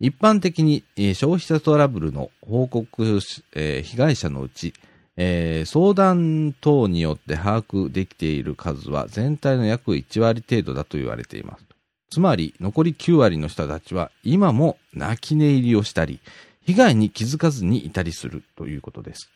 [0.00, 3.20] 一般的に、え、消費者トラブルの報告、
[3.54, 4.72] えー、被害者のうち、
[5.16, 11.64] えー、相談等によって把握できている数は全体の約1割程度だと言われています。
[12.10, 16.20] つまり、残り9割の人たちは今も泣き寝入りをしたり、
[16.60, 19.30] 被害に気づかずにいたりするということです。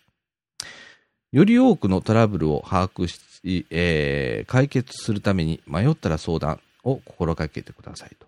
[1.33, 8.27] より多くのトラブルを把握し、えー、解決するために迷ったら相談を心がけてくださいと。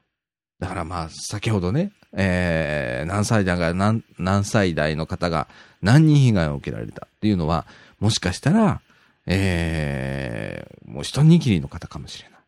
[0.59, 5.49] だからまあ、先ほどね、えー、何歳代が何、何歳代の方が
[5.83, 7.67] 何人被害を受けられたっていうのは、
[8.01, 8.81] もしかしたら、
[9.27, 12.39] えー、もう一握りの方かもしれない。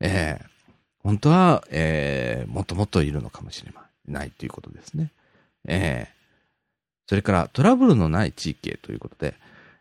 [0.00, 0.46] えー、
[1.02, 3.72] 本当は、えー、もっともっといるのかもしれ
[4.06, 5.10] ないということですね。
[5.66, 9.34] えー、それからトラブルのない地域へということで、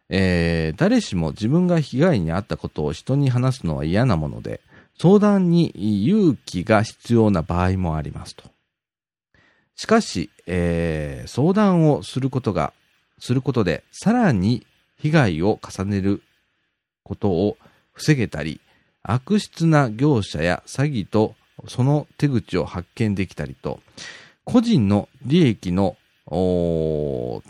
[0.09, 4.61] えー、誰しも自分が被害に遭ったことを人に話すのは嫌なもので、
[4.99, 5.67] 相談に
[6.05, 8.56] 勇気が必要な場合もありますと。
[9.77, 12.73] しかし、えー、相談をすることが、
[13.19, 14.65] することで、さらに
[14.97, 16.21] 被害を重ねる
[17.03, 17.57] ことを
[17.93, 18.59] 防げたり、
[19.03, 21.35] 悪質な業者や詐欺と
[21.67, 23.79] その手口を発見できたりと、
[24.43, 27.41] 個人の利益の、お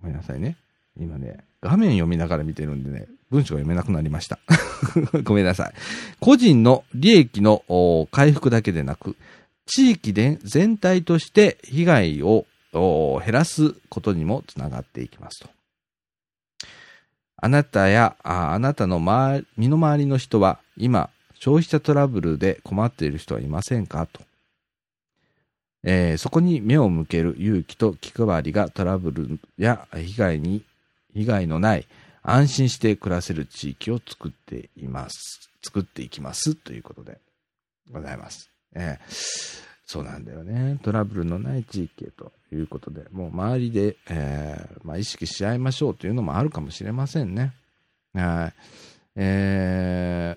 [0.00, 0.56] ごめんなさいね。
[0.96, 4.38] 今ね、画面読みながら見てるんでね、文章が読めなくなりました。
[5.24, 5.72] ごめんなさい。
[6.20, 9.16] 個人の利益の回復だけでなく、
[9.68, 15.48] 地域で全体として被害を減らすことにもつながっていきますと。
[17.40, 24.22] あなたやあなたの周身の回りの人は今消費者トラブルで困っている人はいませんかと。
[25.84, 30.64] えー、そこに目を向ける勇気と気配りがトラブルや被害に、
[31.14, 31.86] 被害のない
[32.22, 35.48] 安心して暮らせる地域を作っています。
[35.62, 37.18] 作っていきますということで
[37.92, 38.57] ございます。
[38.74, 40.78] えー、そうなんだよね。
[40.82, 47.52] トラブルのない地域へということで、もう周りで、えー、まあ、意識し合いましょうというのもあるかもしれませんね。
[48.14, 48.52] はい。
[49.16, 50.36] え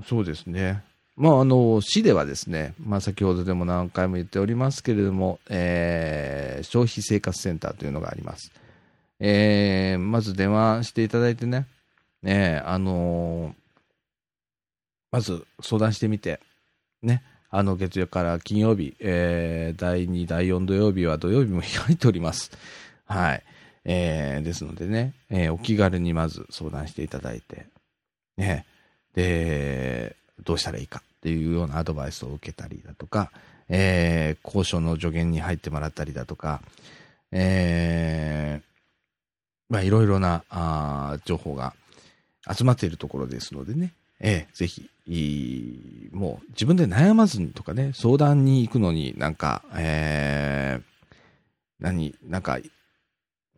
[0.00, 0.82] ー、そうですね。
[1.16, 8.52] まあ、あの、市ではですね、まあ、先ほどでも何回も言っておりますけれども、えー、消費生活センターというのがあります。
[9.20, 11.66] えー、まず電話していただいてね、
[12.22, 13.54] ねあの、
[15.10, 16.40] まず相談してみて、
[17.02, 22.50] ね、あの月曜から金曜日、えー、第2、第4土曜日は土曜日も開いております。
[23.06, 23.42] はい。
[23.84, 27.66] えー、ですのでね、えー、お気軽にまず相談していただいて、
[28.36, 28.66] ね、
[29.14, 33.30] で、どうしたらいいかっていうようなアドバイスを受けたりだとか、
[33.68, 36.60] えー、交渉の助言に入ってもらったりだとか、
[37.32, 41.74] えー、まあいろいろなあ情報が
[42.50, 50.82] 集まっているところですのでね、えー、ぜひ、いもう自分で悩まずにとかね、相談に行くのになんか、えー、
[51.80, 52.58] 何、なんか、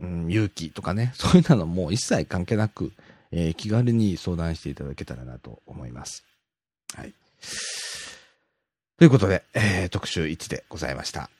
[0.01, 2.93] うん、勇気とかね、 そういうのもう一切関係なく、
[3.33, 6.25] えー、気軽に相談していただけたらなと思います。
[6.95, 7.15] はい。
[8.99, 11.31] ということで、えー、特集1でございました。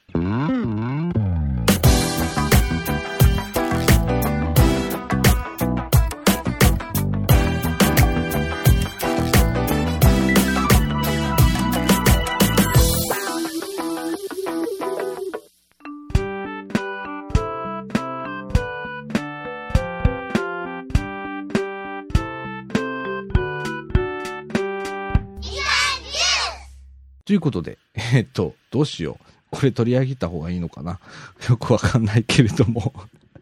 [27.31, 27.77] ということで、
[28.13, 29.25] えっと、どうしよう。
[29.51, 30.99] これ取り上げた方がいいのかな
[31.47, 32.93] よくわかんないけれども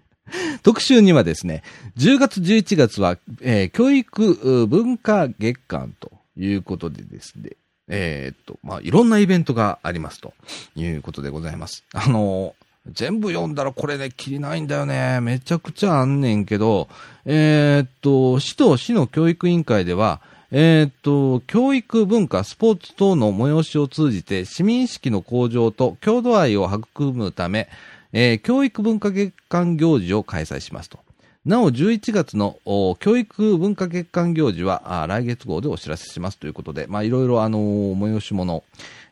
[0.62, 1.64] 特集にはですね、
[1.98, 7.54] 10月11月は、えー、教育文化月間ということでですね、
[7.88, 10.34] えー、っと、まあ、いろんなイベントがありますと
[10.76, 11.84] いうことでございます。
[11.94, 15.20] あのー、全部読んだらこれね、きりないんだよね。
[15.20, 16.90] めちゃくちゃあんねんけど、
[17.26, 20.22] えー、っと、市と市の教育委員会では、
[20.52, 27.70] え、っと、教育、文化、スポーツ等の催しを通じて市民意識の向上と郷土愛を育むため、
[28.14, 31.00] えー、教育文化月間行事を開催しますと。
[31.46, 32.60] なお、11月の
[33.00, 38.64] 教育文化月間行事は来月号でお知らせしますということで、まあ、いろいろあの催し物、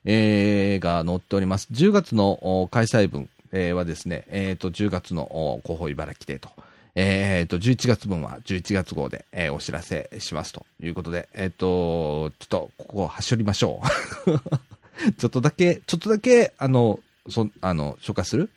[0.05, 1.67] えー、が載っております。
[1.71, 6.49] 10月の開催分、えー、はですね、えっ、ー、と、10月の広報茨城でと。
[6.99, 13.81] えっ、と、11月分は11月号で、えー、お知らせしますということで、えっ、と、ちょっと、ここをはしょりましょ
[14.25, 15.11] う。
[15.13, 18.49] ちょっとだけ、ちょっとだけ、あの、そ、あの、紹介する？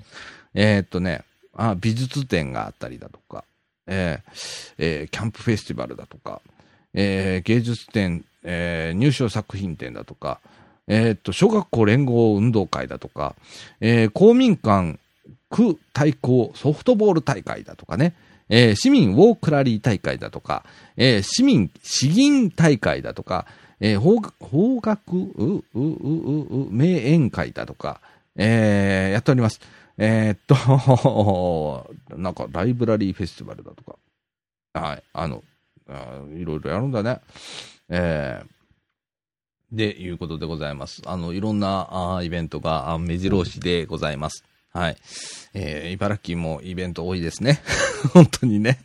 [0.55, 1.23] えっとね、
[1.55, 3.45] あ、美術展があったりだとか、
[3.87, 6.41] えーえ、キャンプフェスティバルだとか、
[6.95, 10.41] えー、芸術展、えー、入賞作品展だとか、
[10.89, 13.35] えー、っと、小学校連合運動会だとか、
[13.81, 14.99] えー、公民館
[15.51, 18.15] 区対抗ソフトボール大会だとかね、
[18.51, 20.65] えー、市民ウォークラリー大会だとか、
[20.97, 23.47] えー、市民詩吟大会だとか、
[23.81, 28.01] えー、法法学う、う、う、う、名演会だとか、
[28.37, 29.61] えー、やっております。
[29.97, 33.97] えー、っと、 なんかライブラリーフェスティバルだとか、
[34.75, 35.45] はい、あの、
[36.37, 37.21] いろいろやるんだね。
[37.89, 41.03] えー、で、いうことでございます。
[41.07, 44.45] あの、いろんなあイベントが目白押しでございます。
[44.73, 44.97] はい。
[45.55, 47.61] えー、茨城もイベント多いですね。
[48.13, 48.79] 本当にね。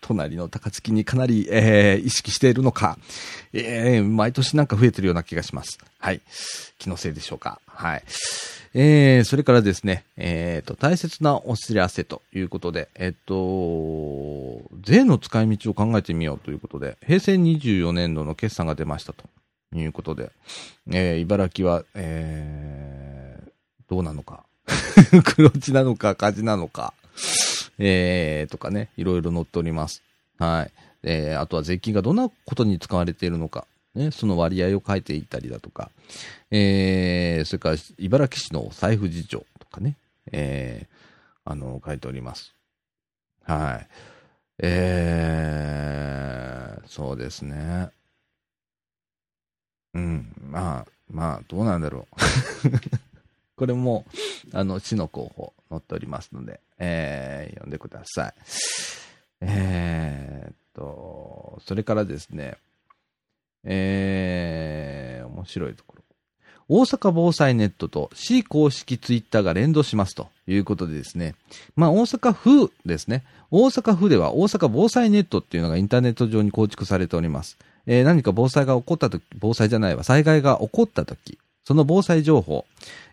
[0.00, 2.98] 隣の高槻にかなり、えー、意識しているのか、
[3.52, 5.78] えー、毎年なんか増えてるような気がします。
[5.98, 6.20] はい。
[6.78, 7.60] 気のせいでしょうか。
[7.66, 8.02] はい。
[8.74, 19.24] えー、それからですね、えっ、ー、と、大切なお知らせということで、えっ、ー、と、税の使い道を考えてみようということで、平成24年度の決算が出ましたと
[19.74, 20.32] いうことで、
[20.90, 23.03] えー、茨城は、えー、
[23.88, 24.44] どうなのか。
[25.24, 26.94] 黒字なのか赤字なのか。
[27.78, 30.02] えー、とかね、いろいろ載っております。
[30.38, 30.72] はい。
[31.02, 33.66] えー、あとは税金がどんなことに使われているのか。
[33.94, 35.90] ね、その割合を書いていたりだとか、
[36.50, 39.96] えー、それから茨城市の財布事情とかね、
[40.32, 42.54] えー、あの、書いております。
[43.44, 43.86] はい。
[44.58, 47.90] えー、そうですね。
[49.94, 52.16] うん、まあ、まあ、どうなんだろう。
[53.56, 54.04] これも、
[54.52, 58.34] あの、市の候補載っておりますので、えー、読んでください。
[59.40, 62.56] えー、っと、それからですね、
[63.64, 66.04] えー、面白いところ。
[66.66, 71.34] 大阪防災ネットと市公式ツイッターが連動しますということでですね。
[71.76, 73.22] まあ大阪府ですね。
[73.50, 77.58] 大阪府では大阪防災ネットっていうのがインターネット上に構築されております。
[77.86, 82.66] えー、何か防災が起こったとき、防災じゃないわ、災害が起こったとき、その防災情報、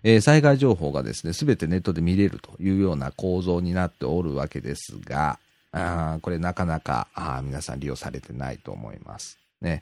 [0.04, 5.40] えー、災害情報がですね、すべてネットで見れるというような構造になっておるわけですが、
[5.72, 9.38] あこれなかなかあ皆さん利用されてないと思います。
[9.62, 9.82] ね。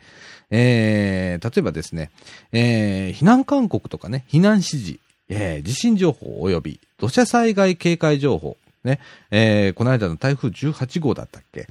[0.52, 2.12] えー、例えばですね、
[2.52, 9.00] えー、避難勧告とかね、避難指示、えー、地震情報及び土砂災害警戒情報、ね、
[9.32, 11.68] えー、この間の台風18号だったっけ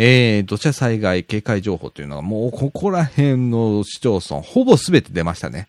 [0.00, 5.66] えー、土砂災害警戒情報というのはもうここら辺の市町村ほぼすべて出ましたね。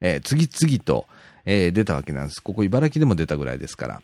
[0.00, 1.06] えー、次々と、
[1.44, 2.42] えー、出たわけなんです。
[2.42, 4.02] ここ茨城でも出たぐらいですから。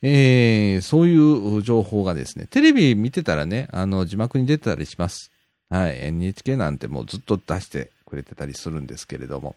[0.00, 5.30] えー、そういう情報がですね、テレビ見てたらね、あの、字幕に出てたりします。
[5.70, 5.98] はい。
[6.00, 9.54] NHK なんてもうずっと出してくれてたりするんですけれども、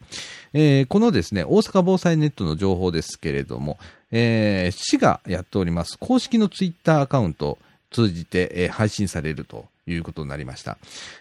[0.53, 3.79] えー、このですね、大阪防災ネットの情報ですけれども、
[4.11, 7.57] えー、市がやっております公式のツイッターアカウントを
[7.91, 10.77] 通じて、えー、配信されるということになりました。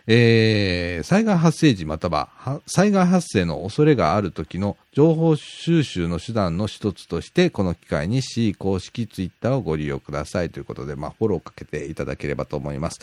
[0.07, 13.01] えー、災害発生時または災害発生の恐れがある時の情報収集の手段の一つとして、この機会に C 公式ツイッターをご利用くださいということで、まあ、フォローをかけていただければと思います。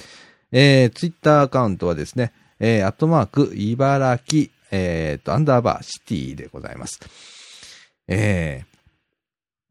[0.51, 6.99] えー、ツイッターアカウントはですね、えー、アットマーク、茨城、えー、と、アンダーバー、シティでございます。
[8.07, 8.63] え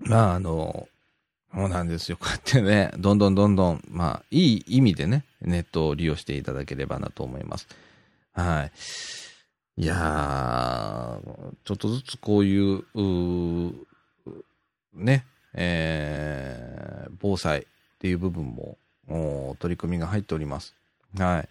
[0.05, 0.89] ー、まあ、あの、
[1.55, 2.17] そうなんですよ。
[2.19, 7.67] こうやってね、どんどんどんどん、まあ、いい意味でね、ネットを利用していただければなと思います。
[8.33, 9.83] はい。
[9.83, 13.73] いやー、ちょっとずつこういう、う
[14.95, 15.25] ね、
[15.55, 17.65] えー、防災っ
[17.99, 18.77] ていう部分も、
[19.59, 20.75] 取り組みが入っております。
[21.17, 21.49] はい。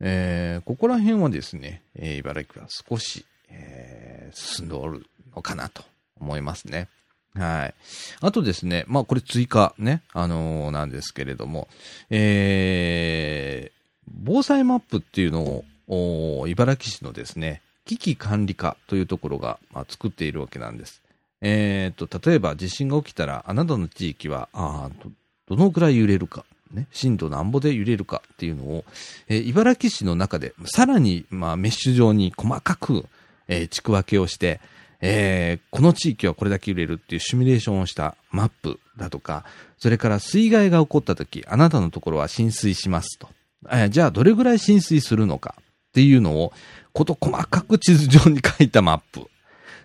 [0.00, 5.82] えー、ここら辺はですね、えー、茨城は少し、えー、進んでおるのかなと
[6.20, 6.88] 思いますね。
[7.34, 7.74] はい。
[8.20, 11.68] あとですね、まあこれ追加ね、あのーなんですけれども、
[12.10, 21.00] えー、防災マップっていうのを、茨城市のですね、危機管理課というところが、まあ、作っているわけなんです。
[21.40, 25.10] えー、と、例えば地震が起きたら、あなたの地域は、あー
[25.48, 28.84] どのくらい揺れるか、ね、震度なんぼで揺れるかっていうのを、
[29.28, 33.06] えー茨城市の中で、さらに、まあ、メッシュ状に細かく、
[33.46, 34.60] えー地区分けをして、
[35.00, 39.44] えーこの地域はこれだけ揺れるっていうシミュレーションをしたマップだとか、
[39.78, 43.28] それから水害が起こった時、あなたのところは浸水しますと。
[43.70, 46.52] えーじゃあどれぐらい浸水するのかっていうのを、
[46.92, 49.28] こと細かく地図上に書いたマップ。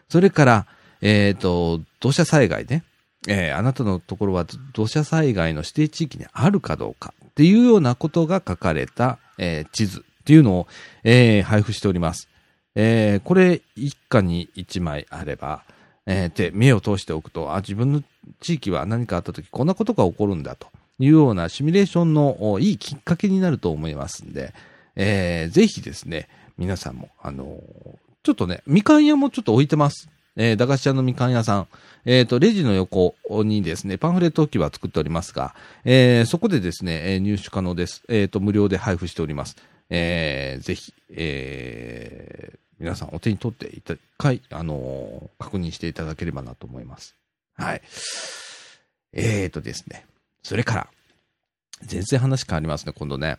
[0.09, 0.68] それから、
[1.01, 2.84] えっ、と、土砂災害ね。
[3.28, 10.68] えーあなたのところは土砂災害の指定地域にあるかどうかっていうようなことが書かれた、えー地図っていうのを、
[11.03, 12.28] えー配布しております。
[12.76, 15.64] えーこれ一家に一枚あれば、
[16.06, 18.04] えーで、目を通しておくと、あ、自分の
[18.42, 20.68] 地域は何かあった時こんなことが起こるんだと
[21.00, 24.54] いうようなシミュレーションのいいきっかけになると思いますんで、
[24.96, 30.08] えーぜひですね、皆さんも、あのーちょっとね、みかん屋もちょっと置いてます。
[30.38, 31.68] えー駄菓子屋のみかん屋さん。
[32.06, 35.54] えっ、と、レジの横にですね、パンフレット置き場作っておりますが、
[35.84, 38.04] えーそこでですね、入手可能です。
[38.08, 39.58] えっ、と、無料で配布しております。
[39.90, 47.16] えーぜひ、えー皆さんお手に取って一回、あのー確認していただければなと思います。
[47.56, 47.82] はい。
[49.14, 50.06] えーとですね、
[50.42, 50.88] それから、
[51.84, 53.38] 全然話変わりますね、今度ね。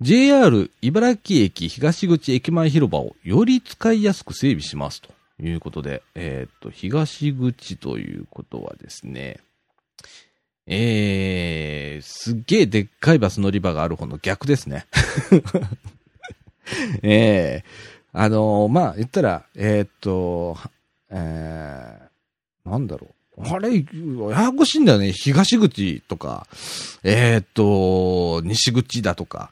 [0.00, 5.12] JR 茨城駅東口駅前広場をより使いやすく整備しますと
[5.42, 9.40] いうことで、えっ、と、東口ということはですね、
[10.68, 14.86] えー、すっげえでっかいバス乗り場がある方の逆ですね。
[17.02, 20.56] ええあのーまあ、言ったら、えーっと、
[21.10, 23.42] えー、なんだろう。
[23.48, 25.12] あれ、ややこしいんだよね。
[25.12, 26.46] 東口とか、
[27.02, 29.50] えーっと、西口だとか。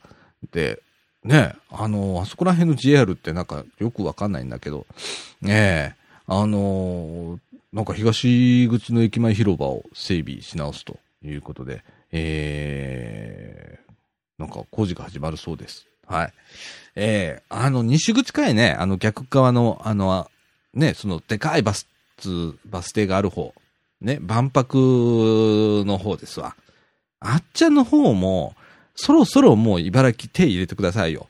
[0.52, 0.82] で、
[1.24, 4.86] ね、あのあそこら辺の JR ってなんかよくわかんないんだけど、
[5.42, 5.96] ね、
[6.26, 7.38] あの
[7.72, 11.82] なんか東口の駅前広場を整備し直すということで、
[12.12, 15.86] えー、なんか工事が始まるそうです。
[16.08, 16.32] はい。
[16.96, 20.28] えー、あの、西口かいね、あの逆側の、あの、
[20.74, 21.86] ね、そのでかいバス、
[22.66, 23.54] バス停がある方、
[24.00, 26.56] ね、万博の方ですわ。
[27.20, 28.54] あっちゃんの方も、
[28.94, 31.28] そろそろもう茨城手入れてくださいよ。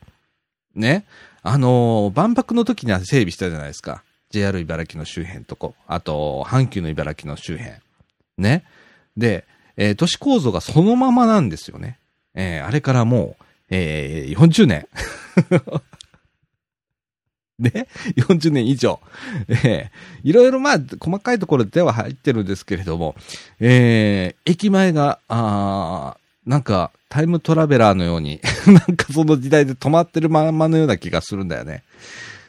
[0.75, 1.05] ね。
[1.43, 4.03] あのー万博の時には整備したじゃないですか。
[4.31, 5.75] JR 茨城の周辺とこ。
[5.87, 7.77] あと、阪急の茨城の周辺。
[8.39, 8.65] ね。
[9.17, 9.45] で、
[9.77, 11.99] えー都市構造がそのままなんですよね。
[12.35, 14.87] えーあれからもう、えー40年。
[17.59, 19.01] ね ?40 年 以上。
[19.49, 19.91] えー
[20.23, 23.15] いろいろまあ、細かいところでは入ってるんですけれども、
[23.61, 26.17] えー駅前が、あ
[26.47, 31.83] なんか、タイムトラベラーのように、 なんかその時代で止まってるまんまのような気がするんだよね。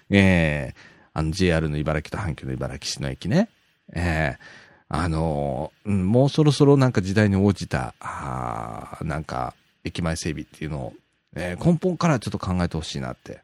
[0.10, 3.50] えーあの JR の茨城と阪急の茨城市の駅ね。
[3.94, 4.44] えー
[4.92, 9.54] あのーうんもうそろそろなんか時代に応じた、あーなんか、
[9.84, 10.94] 駅前整備っていうのを、
[11.36, 13.42] えー根本からちょっと考えてほしいなって。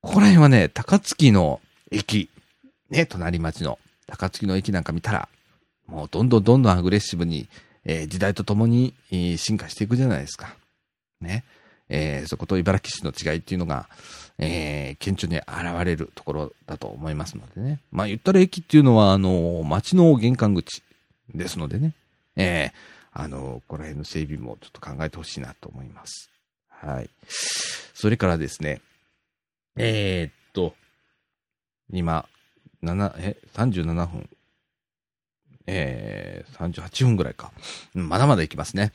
[0.00, 2.28] ここら辺はね、高槻の駅、
[2.90, 5.28] ね、隣町の高槻の駅なんか見たら、
[5.86, 7.48] もうどんどんどんどんアグレッシブに、
[7.84, 10.56] えー時代とともに、えー進化していくじゃないですか。
[11.20, 11.44] ね。
[11.88, 13.88] えーそこと茨城市の違いっていうのが、
[14.38, 17.80] えー顕著に現れるところだと思いますのでね。
[17.92, 20.82] まあ言ったら駅っていうのは、あの、町の玄関口
[21.34, 21.94] ですのでね。
[22.36, 22.72] えー
[23.14, 26.30] あの、この辺の整備もちょっと考えてほしいなと思います。
[26.82, 27.10] はい。
[27.94, 28.80] それからですね、
[29.76, 30.74] えーっと、
[31.92, 32.26] 今、
[32.82, 34.28] 7、え、37分、
[35.66, 37.52] えー、38分ぐらいか。
[37.94, 38.92] まだまだいきますね。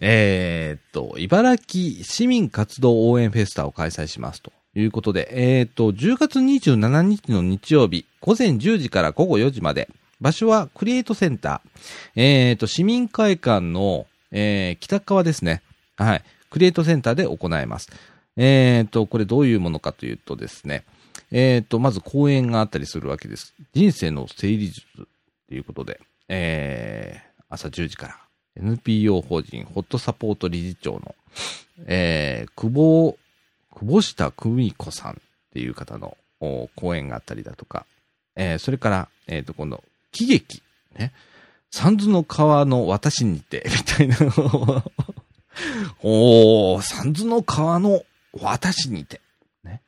[0.00, 9.88] えーっと、茨城市民活動応援フェスタを開催しますということで、えーっと、10月27日の日曜日、午前10時から午後4時まで、
[10.20, 15.62] 場所はクリエイトセンター、えーっと、市民会館の、えー北側ですね。
[15.96, 16.24] はい。
[16.54, 17.90] クリエイトセンターで行います。
[18.36, 20.84] えーと、これどういうものかというとですね、
[21.32, 23.54] えーと、まず講演があったりするわけです。
[23.72, 24.86] 人生の整理術
[25.48, 28.18] ということで、えー、朝10時から、
[28.54, 31.16] NPO 法人ホットサポート理事長の、
[31.86, 33.18] えー、久保、
[33.74, 35.16] 久保下久美子さんっ
[35.54, 36.16] ていう方の
[36.76, 37.84] 講演があったりだとか、
[38.36, 39.82] えー、それから、えっ、と、今度、
[40.12, 40.62] 喜劇、
[40.96, 41.12] ね、
[41.72, 44.16] 三途の川の私にて、みたいな
[46.02, 48.02] おー、三途の川の
[48.32, 49.20] 私にて、
[49.62, 49.80] ね、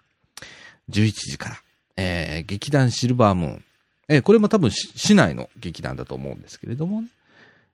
[0.90, 1.56] 11時から、
[1.96, 3.64] えー、劇団シルバームーン、
[4.08, 7.08] えー、これも多分市内の劇団だと思うんですけれどもね。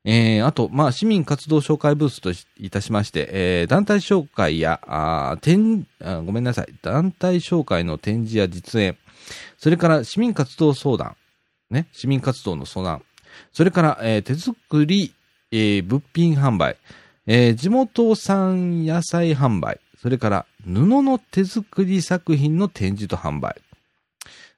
[0.05, 8.99] えー、あと、まあ、市民活動紹介ブースといたしまして、えー、団体紹介や、あ展ごめんなさい、団体紹介の展示や実演、
[9.59, 11.14] それから市民活動相談、
[11.70, 13.03] ね、市民活動の相談、
[13.53, 15.14] それから、えー、手作り、
[15.53, 16.76] えー、物品販売、
[17.26, 23.60] えー、地元産野菜販売、それから布の手作り作品の展示と販売、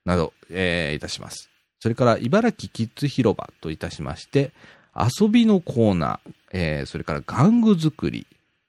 [0.04, 1.50] など、えー、いたします。
[1.80, 4.52] それから、茨城キッズ広場といたしまして、
[4.94, 8.26] 遊びのコーナー、えー、それから玩具作り、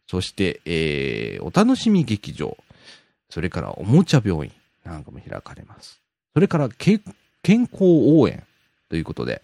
[0.07, 2.57] そして、えー、お楽しみ劇場、
[3.29, 6.01] それからおもちゃ病院なんかも開かれます。
[6.33, 7.01] それから健
[7.43, 8.43] 康応援
[8.89, 9.41] ということで、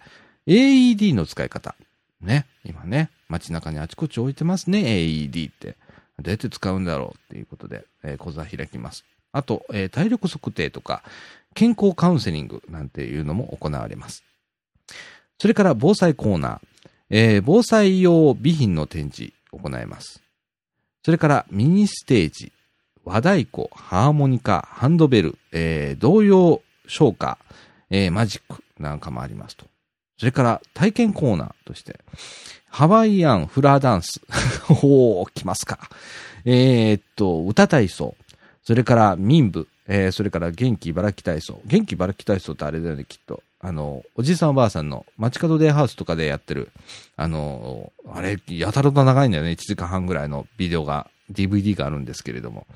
[0.48, 1.76] AED の使い方。
[2.22, 5.76] ね、今ね、街中にあちこち置いてますね、AED って。
[6.20, 9.06] どうやって使うんだろうっていうことで、えー、講座開きます。
[9.32, 11.04] あと、えー、体力測定とか、
[11.54, 14.24] 健康カウンセリングなんていうのも行われます。
[15.40, 20.22] それから防災コーナー、えー、防災用備品の展示行います。
[21.04, 22.52] それからミニステージ、
[23.04, 27.38] 和太鼓、ハーモニカ、ハンドベル、えー、童謡消化、
[27.90, 29.66] えー、マジックなんかもありますと。
[30.22, 32.00] それから体験コーナーとして、
[32.70, 34.22] ハワイアンフラダンス。
[34.70, 35.90] おー、来ますか。
[36.46, 38.16] えー、っと、歌体操。
[38.62, 39.68] それから民部。
[39.88, 41.60] えー、それから元気茨城体操。
[41.66, 43.42] 元気茨城体操ってあれだよね、きっと。
[43.62, 46.70] あの、おじいさんおばあさんの街角デイハウスとかでやってる、
[47.16, 49.50] あの、あれ、やたらと長いんだよね。
[49.54, 52.68] 1時間半ぐらいのビデオが、DVD があるんですけれども。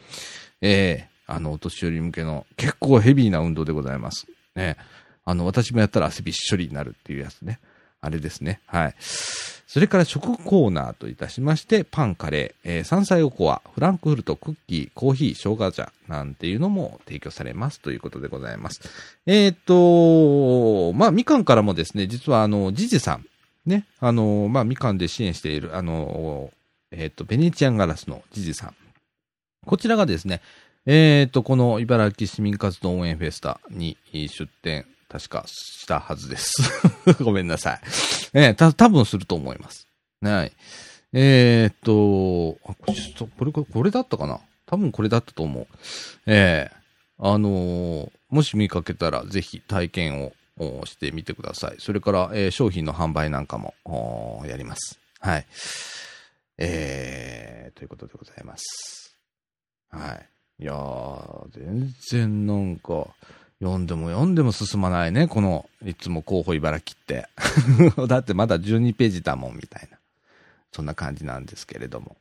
[0.61, 4.25] ええー、あの、お年寄り向けの結構ヘビーな運動でございます。
[4.55, 4.77] ね。
[5.25, 7.59] あの、私もやったら汗びっしょりになるっていうやつね。
[7.99, 8.61] あれですね。
[8.67, 8.95] はい。
[8.99, 18.81] それから食コーナーといたしまして、パン、カレー、えー、山菜おこわ、フランクフルト、クッキー、コーヒー、生姜茶なんていうのも提供されますということでございます。
[19.25, 23.25] えっ、と、まあ、みかんからもですね、実はあの、ジジさん、
[23.65, 26.51] ね、あの、まあ、みかんで支援している、あの、
[26.91, 28.75] えっ、と、ベネチアンガラスのジジさん。
[29.65, 30.41] こちらがですね、
[30.85, 36.53] えっ、と、この茨城市民活動応援フェスタに出展確かしたはずです。
[37.23, 37.81] ごめんなさい。
[38.33, 39.87] えー、た、多分すると思います。
[40.21, 40.51] はい。
[41.13, 44.39] えー、っと、あ、これ、これだったかな？
[44.65, 45.67] 多分これだったと思う。
[46.25, 50.33] えー、あのー、もし見かけたらぜひ体験を
[50.85, 51.75] してみてください。
[51.79, 54.99] それから、えー、商品の販売なんかもやります。
[55.19, 55.45] はい。
[56.57, 59.15] えー、ということでございます。
[59.89, 60.15] は
[60.59, 60.63] い。
[60.63, 63.07] いやー、全然なんか、
[63.61, 67.27] 読んでも読んでも進まないね、この、いつも候補茨城って。
[68.07, 69.97] だってまだ12ページだもん、みたいな。
[70.71, 72.17] そんな感じなんですけれども。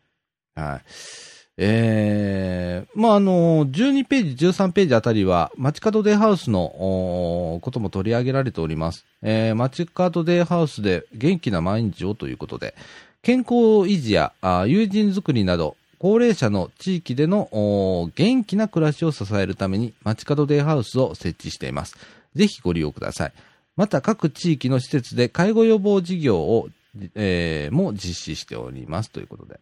[0.55, 0.83] はい。
[1.57, 9.05] えー、まあ、あの、12ページ、13ページあたりは、街角デイハウスのことも取り上げられております。
[9.23, 12.75] えー、街角デイハウスで元気な毎日をということで、
[13.23, 13.55] 健康
[13.89, 14.33] 維持や
[14.67, 17.49] 友人作りなど、高齢者の地域での
[18.15, 21.97] 元気な暮らしを支えるために街角デイハウスを設置しています。
[22.35, 23.33] ぜひご利用ください。
[23.75, 26.69] また各地域の施設で介護予防事業を、
[27.15, 29.59] えー、も実施しておりますということで。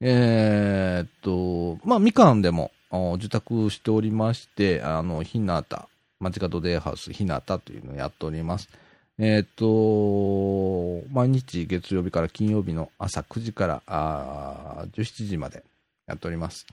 [0.00, 2.72] えー、っと、まあ、みかんでも
[3.14, 8.68] 受託しておりまして、あの、ひなた、街角デイハウスひなたというのをやっております。
[9.20, 15.62] えっ、と、毎日月曜日から金曜日の朝9時からあ17時まで
[16.06, 16.66] やっております。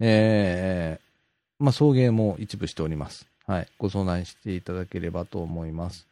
[0.00, 3.26] えー、まあ、送迎も一部しております。
[3.46, 3.68] はい。
[3.78, 6.06] ご相談していただければと思います。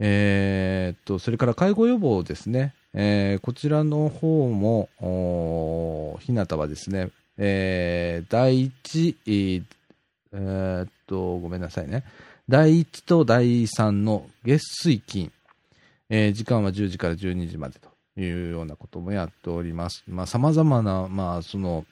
[0.00, 2.74] えー、っと、それから介護予防ですね。
[2.94, 12.04] えー、こちらの方も、ひなたはですね、えー、第一、えー、っと、ごめんなさいね。
[12.48, 15.30] 第1と第3の月水金、
[16.08, 17.88] えー、時間は10時から12時までと
[18.22, 20.04] いうようなこともやっております。
[20.08, 21.84] まあ、様々な、まあ、その、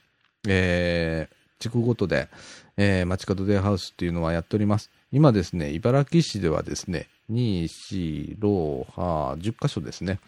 [0.47, 2.29] えー、地区ごとで、
[2.77, 4.91] えー、街角デイハウスっていうのはやっております。
[5.11, 10.19] 今ですね、茨城市ではですね、2、4、6、8、10箇所ですね、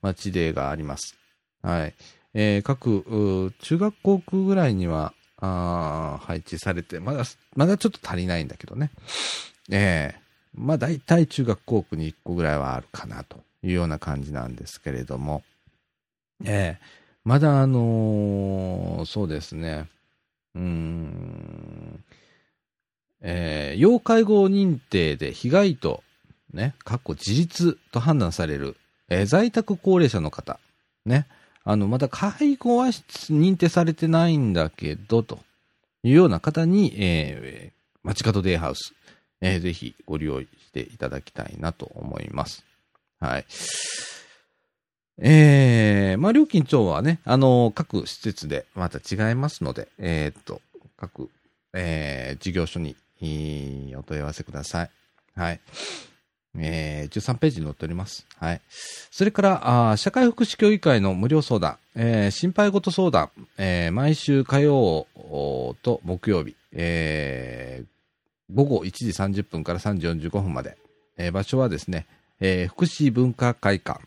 [0.00, 1.16] 街デイがあります。
[1.62, 1.94] はい。
[2.34, 7.24] えー、各、中学校区ぐらいには、あ配置されて、まだ、
[7.56, 8.90] まだちょっと足りないんだけどね。
[9.70, 10.22] ええ
[10.54, 15.42] まあ大体中学校区に1個ぐらいはあるかなというような感じなんですけれども、
[16.44, 17.02] ええ。
[17.24, 19.88] まだあのー、そうですね、
[20.56, 22.04] うん、
[23.20, 26.02] えー、要介護認定で被害と、
[26.52, 28.76] ね、かっこ自立と判断される、
[29.08, 30.58] え、在宅高齢者の方、
[31.06, 31.28] ね、
[31.64, 35.38] あの、まだ介護は認定されてないんだけど、と
[36.02, 38.94] いうような方に、えー、街角デイハウス、
[39.40, 42.64] えー、ぜひご利用していただきたいなと思います。
[43.22, 43.44] はい。
[45.18, 50.60] えー、まあ、料金等はね、あのー、各施設でまた違いますので、えー、っと、
[50.96, 51.30] 各、
[51.72, 52.96] えー、事業所に
[53.96, 54.90] お問い合わせください。
[55.36, 55.60] はい。
[56.58, 58.26] えー、13ページに載っております。
[58.38, 58.60] はい。
[59.12, 65.06] それから、あ社会福祉協議会の無料相談、えー、心配事相談、えー、毎週火曜
[65.82, 70.76] と木曜日、えー、午後1時30分から3時45分まで、
[71.16, 72.06] えー、場所はですね、
[72.44, 74.00] えー、福祉文化会館、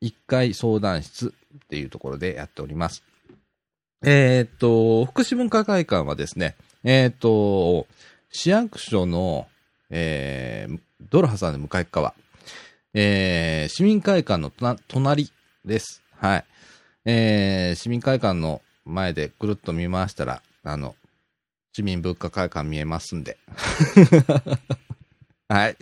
[0.00, 3.02] 1階相談室っていうところでやっております。
[4.04, 6.54] えー、っと、福祉文化会館はですね、
[6.84, 7.88] えー、っと、
[8.30, 9.48] 市役所の、
[9.90, 12.14] えー、ドル挟んで向かい側。
[12.94, 14.52] えー、市民会館の
[14.86, 15.32] 隣
[15.64, 16.02] です。
[16.18, 16.44] はい。
[17.04, 20.94] えー、市民会館の前でぐるっと見回したら、あの、
[21.72, 23.38] 市民文化会館見えますんで。
[25.48, 25.76] はい。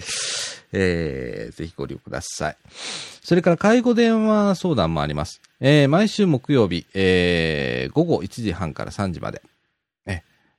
[0.75, 2.57] えー、ぜひご利用ください。
[3.23, 5.41] それから介護電話相談もあります。
[5.61, 9.43] えー、毎週木曜日、えー、午後1時半から3時まで。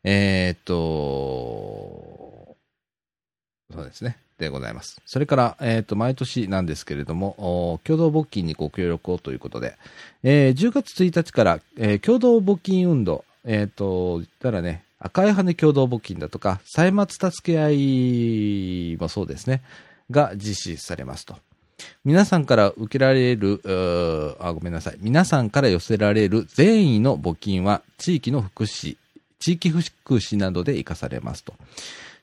[0.07, 2.55] え、ー、っと、
[3.73, 4.17] そうですね。
[4.37, 5.01] でございます。
[5.05, 9.77] それから、えっ、と、毎年なんですけれども、共同募金にご協力をということで、
[10.23, 19.63] えー、10月1日から、えー、共同募金運動、えっ、と、言ったらね、赤い羽共同募金だとか、歳末助け合いもそうですね、
[20.11, 21.35] が実施されますと。
[22.03, 23.61] 皆さんから受けられる、
[24.39, 24.97] あ、ごめんなさい。
[24.99, 28.97] 皆さんから寄せられる善意の募金は、地域の福祉、
[29.39, 31.53] 地域福祉などで活かされますと。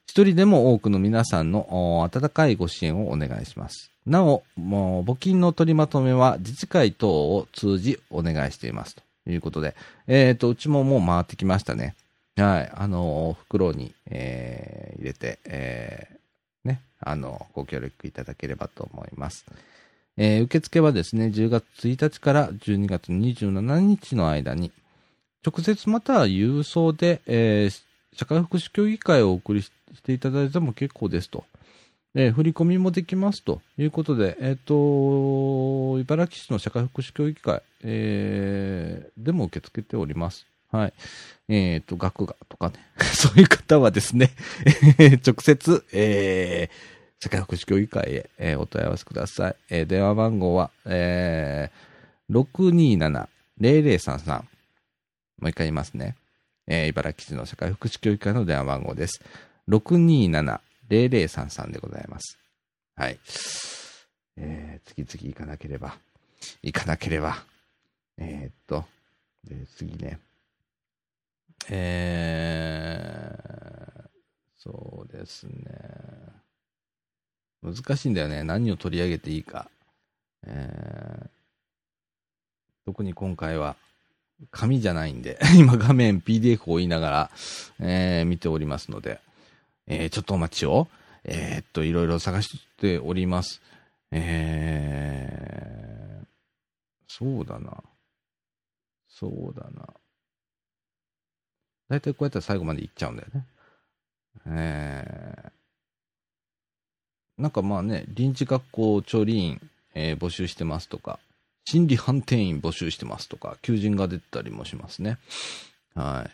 [0.07, 3.91] 一人でも多くの皆さんの温かいご支援をお願いします。
[4.07, 8.97] なお、もう募金の取りまとめは自治会等を通じお願いしています。
[8.97, 9.77] ということで、
[10.09, 11.95] えっ、ー、と、うちももう回ってきましたね。
[12.37, 12.73] はい。
[12.75, 16.17] あの、袋に、えー、入れて、えー、
[16.65, 19.45] ね、あの、ご協力いただければと思います。
[20.17, 24.71] えー、受付はですね、10月1日から12月27日の間に、
[25.45, 27.83] 直接または郵送で、えー、
[28.17, 31.45] 社会福祉協議会をお送りしていただいても結構ですと。
[32.15, 40.47] えー、振り込みもできますということで、えっ、ー、と、茨城市の社会福祉協議会、えー、でも受け付けております。
[40.71, 40.93] はい。
[41.49, 42.77] えっ、ー、と、額がとかね。
[43.15, 44.31] そういう方はですね、
[45.27, 49.57] 直接、えー、社会福祉協議会へ、えー、お問い合わせください。
[49.71, 53.29] えー、電話番号は、えー、
[53.61, 54.39] 627-0033。
[54.39, 54.47] も
[55.49, 56.17] う一回言いますね。
[56.67, 59.21] えー、茨城市の社会福祉協議会の電話番号です。
[59.69, 62.39] 627-0033でございます。
[62.95, 63.19] はい。
[64.37, 65.97] えー、次々行かなければ、
[66.63, 67.45] 行かなければ、
[68.19, 68.85] えー、っと、
[69.45, 70.19] で、次ね。
[71.71, 74.09] えー、
[74.59, 75.53] そうですね。
[77.63, 78.43] 難しいんだよね。
[78.43, 79.71] 何を取り上げていいか。
[80.45, 81.29] えー、
[82.85, 83.77] 特に今回は、
[84.51, 87.31] 紙じゃないんで、 今画面 PDF を言いながら、
[87.79, 89.21] えー、見ておりますので、
[89.87, 90.89] えー、ちょっとお待ちを。
[91.25, 93.63] えー、っと、いろいろ探しております。
[94.11, 96.27] えー、
[97.07, 97.85] そうだな。
[99.09, 99.87] そうだな。
[101.93, 103.47] だいたいこうやったら最後までいっちゃうんだよね。
[104.47, 109.61] えー、なんかまあね、臨時学校調理員、
[109.95, 111.19] えー、募集してますとか、
[111.65, 115.19] 心理判定員募集してますとか、求人が出たりもしますね。
[115.95, 116.31] はい。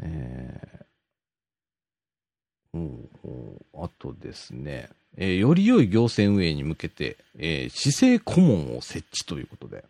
[0.00, 0.82] えー
[3.74, 9.84] あとですね、えー、より良い行政運営に向けて、えー、市政顧問を設置ということで、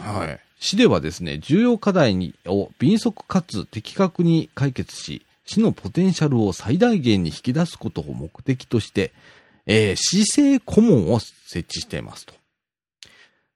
[0.00, 0.40] はい。
[0.58, 9.12] 市ではですね、重要課題にを敏速かつ的確に解決し、市のポテンシャルを最大限に引き出すことを目的として、
[9.66, 12.34] えー、市政顧問を設置していますと。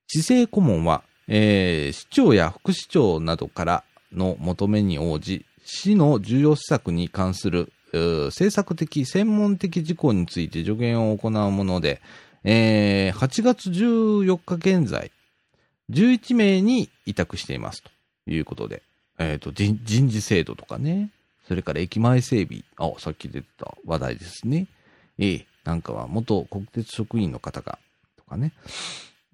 [0.08, 12.00] 市政顧問は、えー、市長や副市長などからの求めに応じ、市の重要施策に関する政策的、専門的事項について助言を行うもので、
[12.44, 15.10] えー、8月14日現在、
[15.90, 17.90] 11名に委託していますと
[18.26, 18.82] いうことで、
[19.18, 21.10] えっ、ー、と人、人事制度とかね、
[21.46, 24.66] それから駅前整備、あ、さっき出てた話題ですね。
[25.18, 27.78] えー、なんかは元国鉄職員の方が、
[28.16, 28.52] とかね、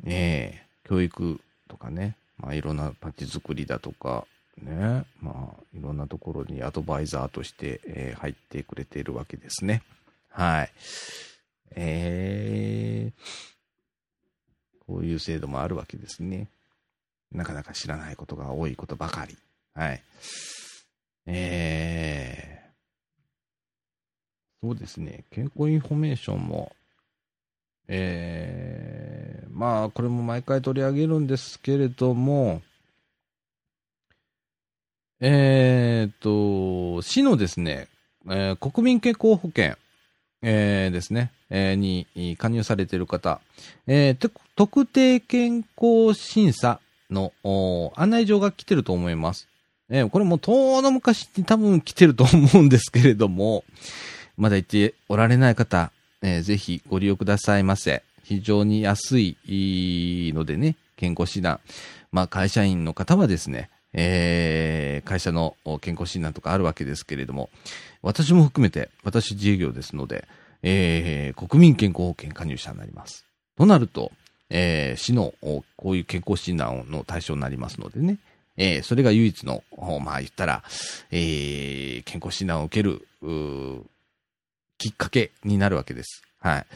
[0.05, 4.27] えー、教育とかね、まあいろんな街づくりだとか、
[4.61, 9.83] ね、まあ、いろんなところにアドバイザーとして、えー、入ってくれているわけですね。
[10.29, 10.73] はい。
[11.75, 12.82] えー、
[14.87, 16.49] こういう制度もあるわけですね。
[17.31, 19.37] なかなか知らないことが多いことばかり。
[19.75, 20.03] はい。
[21.27, 22.53] えー
[24.63, 25.25] そうですね。
[25.33, 26.71] 健康インフォメーションも、
[27.89, 32.63] えー、まあ、これも毎回取り上げるんですけれども、
[35.21, 37.89] えー、と、市のですね、
[38.27, 39.75] えー、国民健康保険、
[40.43, 43.41] えー、ですね、えー、に加入されている方、
[43.89, 46.81] えー、特定健康審査
[47.11, 47.33] の
[47.97, 49.49] 案内状が来てると思います。
[49.89, 53.65] えー、これも遠の昔に多分来てると思うんですけれども、
[54.37, 55.93] まだ行っておられない方、
[56.23, 58.03] えー、ぜひご利用くださいませ。
[58.25, 59.37] 非常に安い
[60.35, 61.61] のでね、健康診断。
[62.11, 67.51] まあ会社員の方はですね、えー、会社の健康診断とかあるわけですけれども、
[68.01, 70.27] 私も含めて、私自営業ですので、
[70.63, 73.27] えー、国民健康保険加入者になります。
[73.57, 74.13] となると、
[74.55, 78.19] えー、市のこういう健康診断の対象になりますのでね、
[78.59, 79.65] えー、それが唯一の、
[80.05, 80.63] まあ言ったら、
[81.11, 83.07] えー、健康診断を受ける、
[84.77, 86.23] きっかけになるわけです。
[86.39, 86.67] はい。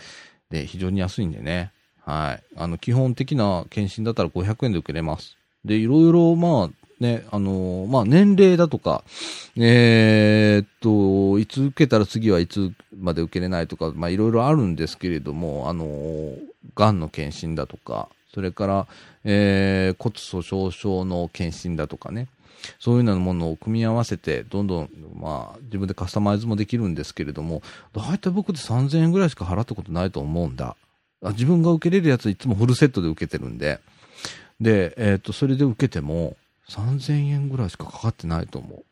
[0.50, 1.72] で、非常に安いんでね。
[2.04, 2.44] はい。
[2.56, 5.36] あの、基本的な検診だったら500円で受けれます。
[5.64, 9.04] で、いろいろ、まあ、ね、あのー、まあ、年齢だとか、
[9.56, 16.38] えー、っと、いつ受けたら次はいつまで受けれないとか、まあ、いろいろあるんですけれども、あのー、
[16.74, 18.86] 癌の検診だとか、それから、
[19.24, 22.28] えー、骨粗鬆症の検診だとかね、
[22.78, 27.62] そういうようなものを組み合わせて、どんどん、まあ、自分でカスタマイズもできるんですけれども、
[27.94, 30.76] 大体僕で3000円ぐらいしか払ったことないと思うんだ。
[31.22, 33.80] 自分が受けれるやついつもフルセットで受けてるんで、
[34.60, 36.36] で、えっ、ー、と、それで受けても、
[36.68, 38.84] 3000円ぐらいしかかかってないと思う。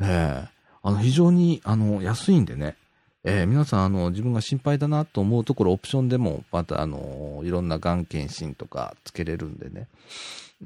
[0.00, 0.48] ええー、
[0.82, 2.76] あの、非常に、あの、安いんでね。
[3.22, 9.88] えー、皆さん、あの、自分が心配だなと思うところ、オプションでも、また、あの、いろんながん検診とかつけれるんでね。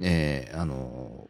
[0.01, 1.29] えー、あの、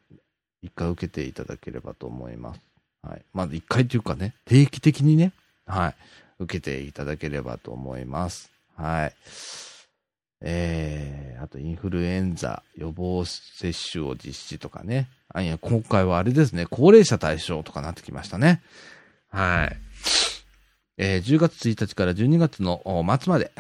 [0.63, 2.61] 一回受けていただければと思います。
[3.03, 3.23] はい。
[3.33, 5.33] まず一回というかね、定期的にね、
[5.67, 5.95] はい。
[6.41, 8.51] 受けていただければと思います。
[8.77, 9.15] はい。
[10.47, 15.09] えー、あとインフルエンザ予防接種を実施とかね。
[15.29, 18.63] あいや、今回はあれですね、高齢者対象とかなってきましたね。
[19.31, 19.77] はい。
[20.97, 22.83] えー、10月1日から12月の
[23.21, 23.51] 末まで、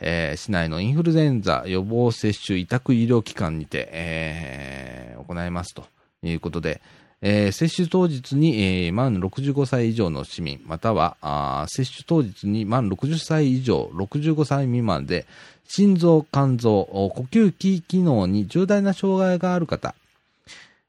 [0.00, 5.84] えー、市内のインフルエンザ予防接種委託医療機関にて、えー、行いますと
[6.22, 6.80] いうことで、
[7.20, 15.26] えー、接種当日に、えー、満65歳以上の市民、または接種当日に満60歳以上、65歳未満で、
[15.66, 19.94] 心臓、肝臓、呼吸器機能に重大な障害がある方、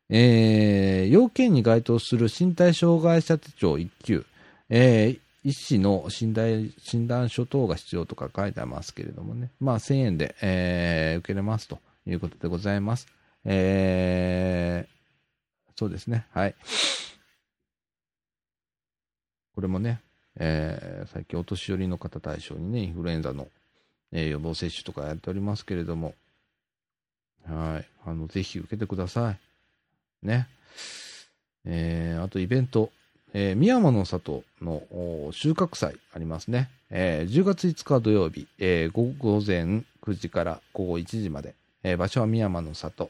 [0.10, 4.26] えー、要件に該当する身体障害者手帳1級、
[4.70, 13.08] えー、医師の診断診断書等が必要とか書いてありますけれどもね、まあ1000円で、えー、受けれますということでございます。
[13.46, 15.00] えー
[15.80, 16.26] そうですね。
[16.34, 16.56] はい。
[19.56, 20.02] これもね、
[20.36, 23.48] えー、最近お年寄りの方対象にね、インフルエンザの、
[24.12, 26.16] えー、予防接種とかやっておりますけれども、
[27.48, 27.88] はい。
[28.06, 29.40] あの、ぜひ受けてください。
[30.28, 30.50] ね。
[31.64, 32.92] えー、あとイベント、
[33.34, 34.82] えー、宮山の里の
[35.32, 36.69] 収穫祭ありますね。
[36.89, 41.53] えー、10月5日土曜日、えー、午前9時から午後1時まで、
[41.84, 43.09] えー、場所は宮山の里、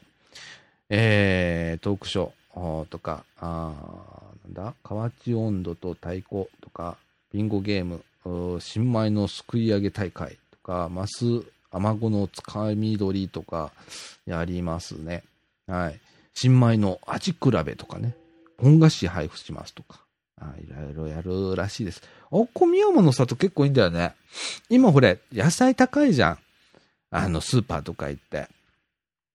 [0.90, 3.72] えー、トークショー、とか、あ
[4.44, 6.96] なんだ、河内温度と太鼓とか、
[7.32, 8.02] ビンゴゲーム、
[8.60, 11.24] 新米のすくい上げ大会とか、マス、
[11.70, 13.72] アマゴのつかみ取りとか、
[14.26, 15.22] やりますね。
[15.66, 16.00] はい。
[16.34, 18.14] 新米の味比べとかね、
[18.58, 20.00] 本菓子配布しますとか、
[20.40, 22.02] あいろいろやるらしいです。
[22.30, 24.14] おこみやもの里結構いいんだよね。
[24.68, 26.38] 今ほれ、野菜高いじゃん。
[27.10, 28.48] あの、スーパーとか行って。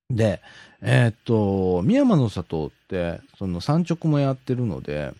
[0.09, 0.41] で、
[0.81, 5.13] えー、っと、宮山の里って、その産直もやってるので、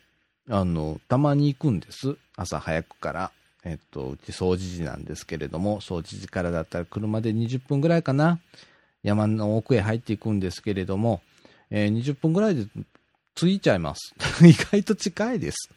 [0.49, 2.17] あの、たまに行くんです。
[2.35, 3.31] 朝早くから。
[3.63, 8.39] えっと、うち掃除時なんですけれども、掃除時からだったら車で20分ぐらいかな。
[9.01, 11.21] 山の奥へ入っていくんですけれども、
[11.71, 12.67] えー、20分ぐらいで
[13.35, 14.15] 着いちゃいます。
[14.45, 15.69] 意外と近いです。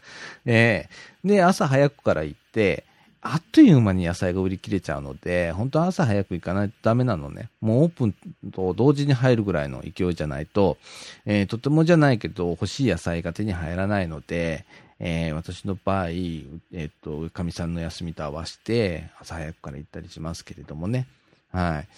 [0.47, 2.85] えー、で、朝早くから行って、
[3.21, 7.51] あっという間に野菜が売り切れちゃうので、本当は朝早く行かないとダメなのね。
[7.61, 8.15] もうオープン
[8.53, 10.79] と同時に入るぐらいの勢いじゃないと、
[11.27, 14.65] えー、とてもじゃないけど欲しい野菜が手に入らないので、
[15.01, 16.53] えー、私の場合、え
[16.87, 21.07] っ、と、かみさんの休みと合わせて、朝早くから行ったりしますけれどもね。
[21.53, 21.89] はい。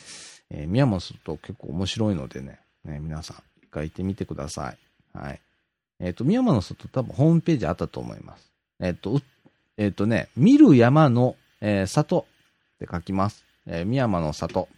[0.50, 4.78] えー、宮本と結構面白いのでね、ね皆さん、一回行ってみてください。
[5.16, 5.40] はい。
[6.00, 8.50] えっ、と、宮本の外多分ホームページあったと思います。
[8.80, 9.20] えっ、と、
[9.76, 12.26] えっ、ー、とね、見る山の、え、里
[12.76, 13.44] って書きます。
[13.66, 14.68] えー、宮山の里。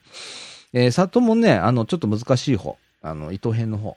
[0.73, 2.77] え、里もね、あの、ちょっと難しい方。
[3.01, 3.97] あの、糸編の方。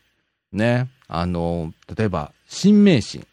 [0.53, 0.89] ね。
[1.09, 3.25] あの、例えば、新名神。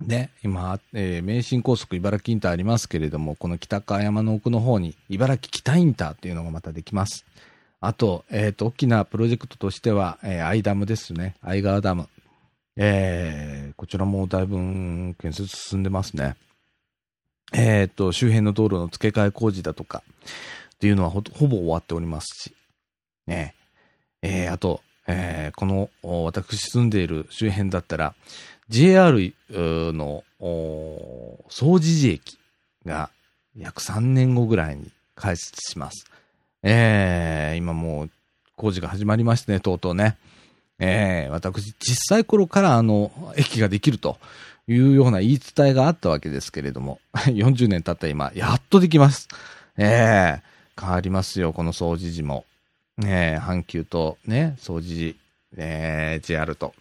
[0.00, 7.26] ね、今、えー名神高速茨城インターありますけれども、この北川山の奥の方に、茨城北インターっていうのがまたできます。
[7.80, 11.34] あと、えっ、と、大きなプロジェクトとしては、えー、アイダムですね。
[11.42, 12.08] アイ川ダム。
[12.76, 14.56] えーこちらもだいぶ
[15.14, 16.36] 建設進んでますね。
[17.52, 20.02] えっ、と、周辺の道路の付け替え工事だとか、
[20.74, 22.54] っていうのはほほぼ終わっておりますし、
[23.26, 23.54] ね
[24.22, 24.82] えーあと、
[25.12, 25.90] えーこの、
[26.24, 28.14] 私住んでいる周辺だったら、
[28.68, 30.24] JR の、
[31.48, 32.38] 総除寺駅
[32.86, 33.10] が
[33.56, 36.06] 約3年後ぐらいに開設します。
[36.62, 38.10] えー今もう
[38.56, 40.16] 工事が始まりましてね、とうとうね。
[40.78, 44.18] えー私、小さい頃からあの、駅ができると
[44.68, 49.28] いうような言い伝えがあったわけですけれども、 40年経った今、やっとできます。
[49.76, 50.50] えー
[50.80, 52.46] 変わりますよ、この掃除時も。
[53.04, 55.16] えー阪急とね、掃除、
[55.56, 56.74] えー JR と、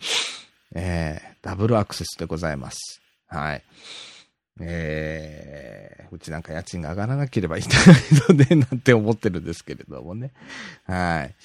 [0.75, 3.01] えーダブルアクセスでございます。
[3.27, 3.63] はい。
[4.59, 7.63] えーうちなんか家賃が上がらなければいい
[8.29, 10.31] ので、なんて思ってるんですけれどもね。
[10.85, 11.35] はい。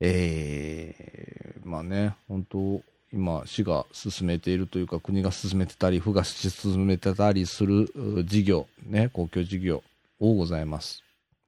[0.00, 2.82] えーまあね、本当
[3.12, 7.88] 今、市が進めているというか、国が進めてたり、府が進めてたりする
[8.24, 9.82] 事業、ね、公共事業、
[10.18, 11.02] 多ございます。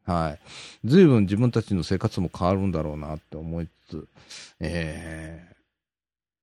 [0.09, 0.39] はい。
[0.85, 4.09] 随分自分たちの生活も変わるんだろうなって思いつつ、
[4.61, 5.49] えー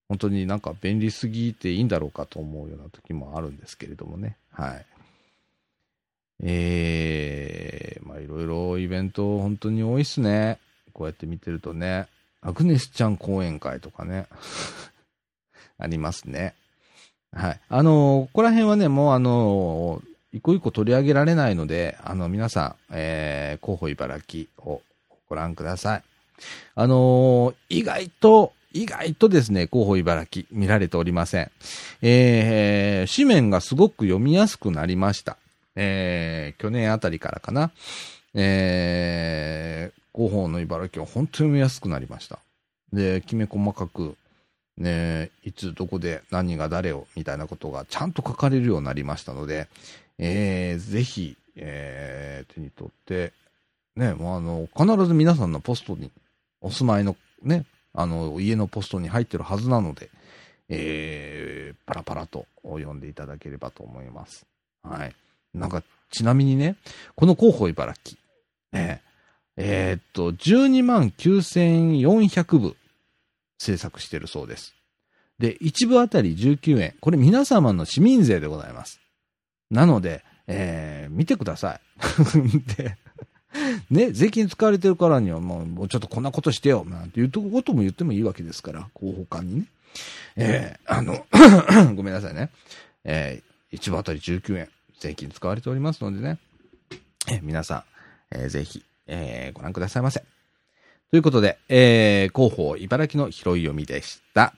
[0.08, 4.38] 本当になんか便利すぎていいんだろうかと思うような時もあるんですけれどもね。
[4.52, 4.86] はい。
[6.44, 10.60] えー、まあいろいろイベント本当に多いっすね。
[10.94, 12.06] こうやって見てるとね。
[12.42, 14.28] アグネスちゃん講演会とかね。
[15.80, 16.54] ありますね。
[17.34, 17.60] はい。
[17.68, 24.82] あのーここら辺はね、もうあのー一個一個取り上げられないので、あの、皆さん、えー、広報茨城を
[25.30, 26.04] ご覧ください。
[26.76, 31.52] あのー意外と、意外とですね、広報茨城見られておりません。
[32.02, 35.38] えー、紙面がすごく読みやすくなりました。
[35.78, 37.72] えー、去年あたりからかな。
[38.34, 42.40] えー、広報の茨城は本当に読みやすくなりました。
[42.92, 44.18] で、きめ細かく、
[44.78, 49.70] ね、いつどこで何が誰をみたいなことがちゃんと書かれるようになりましたので、
[50.18, 53.34] えー、ぜひ、えー、手に取って、
[53.96, 56.12] ね、もうあの、必ず皆さんのポストに、
[56.62, 60.10] お住まいのね、あの、家のポストに入ってるはずなので、
[60.68, 64.46] えー、パラパラと読んでいただければと思います。
[64.84, 65.16] はい。
[65.54, 66.76] なんか、ちなみにね、
[67.16, 68.18] この広報茨城、
[68.74, 69.02] ね、
[69.58, 72.76] えーっと、12万9400部
[73.58, 74.76] 制作してるそうです。
[75.40, 76.96] で、1部あたり19円。
[77.00, 79.00] これ皆様の市民税でございます。
[79.72, 81.80] なので、えー、見てください。
[82.78, 82.98] で、
[83.90, 89.66] ね、税金使われてるからにはもう、もうちょっとこんなことしてよ、なんていうことも言ってもいいわけですから、広報官にね。
[90.36, 91.26] えー、あの、
[91.96, 92.50] ごめんなさいね。
[93.04, 96.38] えー、1部あたり19円、税金使われておりますのでね。
[97.28, 97.78] えー皆さ
[98.32, 100.24] ん、えーぜひ、えーご覧くださいませ。
[101.12, 104.54] ということで、えー、広報茨城の拾い読みでした。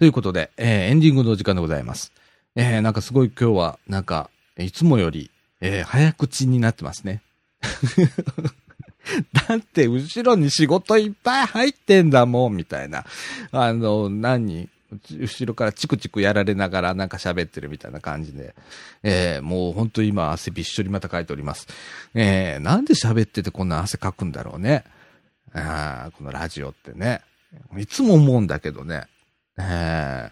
[0.00, 2.10] ということで、えー、エンディングの時間でございます。
[2.56, 5.30] えー、なんかすごい今日は、なんか、いつもより、
[5.60, 7.20] えー、早口になってますね。
[9.46, 13.04] だって、後ろに仕事いっぱい入ってんだもん、みたいな。
[13.52, 14.70] あの、何？
[15.18, 18.54] 後ろからチクチクやられながらなんか喋ってるみたいな感じで。
[19.02, 21.68] えー、もう本当今汗びっしょりまたかいております。
[22.14, 24.84] えー、なんで喋っててこんな汗かくんだろうね。
[25.52, 27.20] あーこのラジオってね。
[27.76, 29.04] いつも思うんだけどね。
[29.58, 30.30] えー、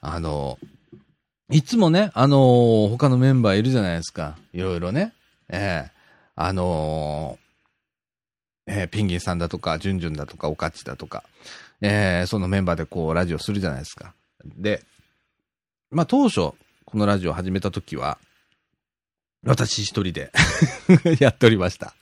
[0.00, 0.58] あの、
[1.50, 4.36] いつもね、あのー他のメンバーいるじゃないですか。
[4.52, 5.12] いろいろね。
[5.48, 5.92] ええ
[6.34, 11.22] あのーえーピンギンさんだとか、ジュンジュンだとか、オカッチだとか、
[11.80, 14.12] えーそのメンバーでこう、ラジオするじゃないですか。
[14.44, 14.82] で、
[15.90, 16.52] まあ当初、
[16.84, 18.18] このラジオ始めた時は、
[19.44, 20.32] 私一人で
[21.20, 21.94] やっておりました。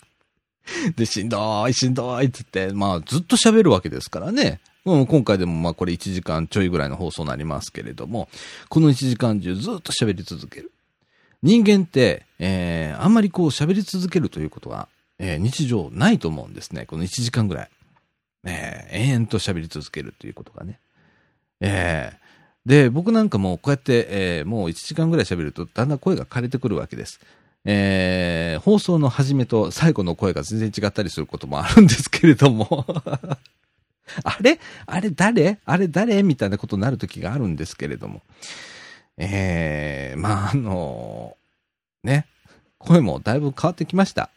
[0.97, 4.61] で、しんどい、しんどいっつって、まあずっと喋るわけですからね。
[4.87, 8.29] うん、今回でもまあこれ1時間ちょいぐらいの放送になりますけれども、
[8.69, 10.73] この1時間中ずっと喋り続ける。
[11.43, 16.85] 人間って、えー、あんまりこう喋り続けるということは、えー日常ないと思うんですね。
[16.87, 17.71] この1時間ぐらい。
[18.47, 20.79] えー、延々と喋り続けるということがね。
[21.61, 27.21] えー、で、僕なんかもこうやって、えーもう1時間ぐらい喋るとだんだん声が枯れてくるわけです。
[27.65, 32.85] えー、放送の始めと最後の声が全然違ったりすることもあるんですけれども。
[34.25, 36.23] あれあれ誰あれ誰？
[36.23, 38.23] みたいなことになる時があるんですけれども。
[39.17, 41.37] えー、まあ、あの
[42.03, 42.27] ね、
[42.79, 44.31] 声もだいぶ変わってきました。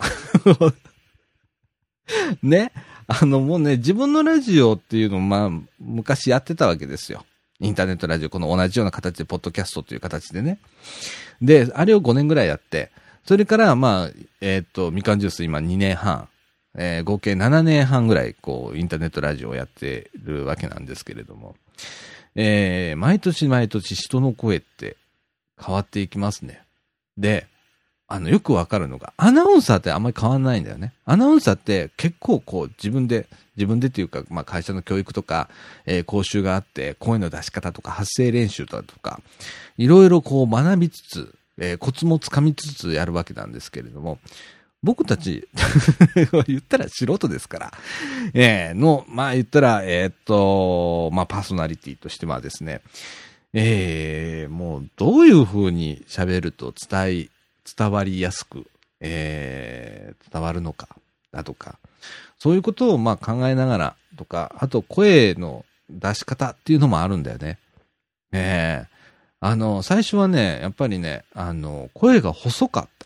[2.44, 2.72] ね、
[3.08, 5.50] あのもうね、自分のラジオっていうのをまあ、
[5.80, 7.26] 昔やってたわけですよ。
[7.60, 10.60] インターネットラジオ、この同じような形で、ポッドキャストという形でね。
[11.42, 12.92] で、あれを5年ぐらいやって、
[13.26, 14.12] それから、まあ、
[14.42, 16.30] えーっと、みかんジュース今2年半、
[16.78, 21.56] えー合計7年半ぐらい、こう、インターネットラジオをやってるわけなんですけれども、
[22.36, 24.96] えー毎年毎年人の声って
[25.64, 26.62] 変わっていきますね。
[27.18, 27.48] で、
[28.10, 30.94] あの、よくわかるのが、アナウンサーってあんまり変わんないんだよね。
[31.04, 35.50] アナウンサーって結構こう自分で、自分でっていうか、まあ会社の教育とか、
[35.86, 39.20] えー講習があって、声の出し方とか発声練習だとか、
[39.78, 44.20] いろいろこう学びつつ、えーコツもつかみつつやるわけなんですけれども、
[44.88, 45.46] 僕たち、
[46.48, 47.74] 言ったら素人ですから、
[48.34, 52.80] えーの、まあ言ったら、えーっと、まあパーソナリティとしてはですね、
[53.52, 57.30] えーもうどういう風に喋ると伝え、
[57.78, 58.66] 伝わりやすく、
[59.02, 60.88] えー伝わるのか、
[61.34, 61.80] だとか、
[62.40, 67.58] そういうことをまあ考えながらとか、あと声の出し方っていうのもあるんだよね。
[68.32, 68.98] ええ
[69.42, 72.97] あの、最初はね、やっぱりね、あの、声が細かっ。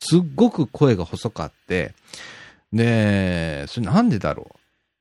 [0.00, 1.92] すっごく声が細かって、
[2.72, 4.50] で、それなんでだろ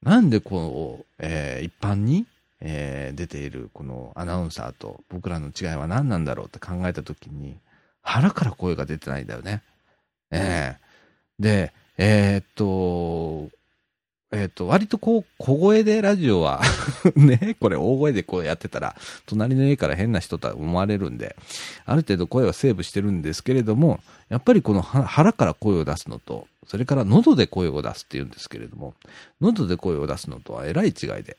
[0.04, 0.06] う？
[0.10, 2.26] なんでこう、えー一般に、
[2.62, 7.58] えー出ているこのアナウンサーと僕らの違いは何なんだろうって考えた時に、
[8.02, 9.62] 腹から声が出てないんだよね。
[10.32, 10.80] ええ
[11.40, 13.50] で、えーっと、
[14.32, 16.62] えーっと、割とこう、小声でラジオは、
[17.16, 21.36] ね、これ大声でこうやってたら、隣の家から変な人とは思われるんで、
[21.86, 28.94] ある程度声はセーブしてるんですけれども、やっぱりこの腹から声を出すのと、それから喉で声を出すっていうんですけれども、
[29.42, 31.38] 喉で声を出すのとはえらい違いで、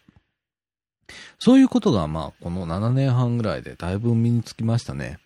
[1.38, 5.18] そういうことがまあ、この7年半ぐらいでだいぶ身につきましたね。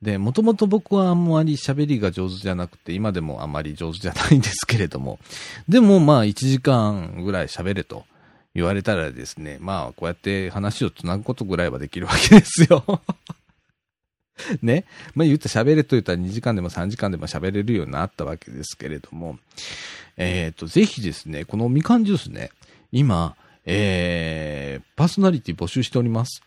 [0.00, 5.18] で、もともと僕はあんまり喋りが上手じゃなくて、今でもあんまり上手じゃないんですけれども、
[5.68, 8.04] でもまあ1時間ぐらい喋れと
[8.54, 13.02] 言われたらですね、まあこうやって話をつなぐことぐらいはできるわけですよ。
[14.62, 14.84] ね。
[15.14, 19.38] まあ言った喋れと言ったら2時間でも3時間でも喋れるようになったわけですけれども、
[20.16, 22.50] えっ、と、ぜひですね、このみかんジュースね、
[22.92, 23.34] 今、
[23.64, 26.42] えー、パーソナリティ募集しております。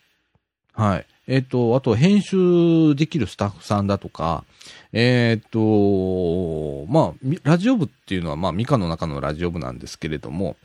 [0.82, 1.06] はい。
[1.28, 4.44] えっ、と、あと、編集できるスタッフさんだとか、
[4.94, 10.58] えっ、と、まあ、ラジオ部っていうのは、まあ、ミカの中のラジオ部なんですけれども、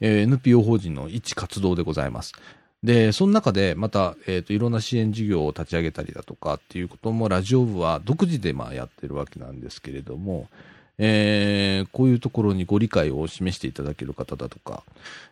[0.00, 2.34] えー NPO 法人の一活動でございます。
[2.82, 10.48] で、その中で、また、えっ、と、いろんな支援事業を立ち上げたりだとかっていうことも、ラジオ部は独自で、まあ、やってるわけなんですけれども、
[10.98, 14.82] えーこういうところにご理解を示していただける方だとか、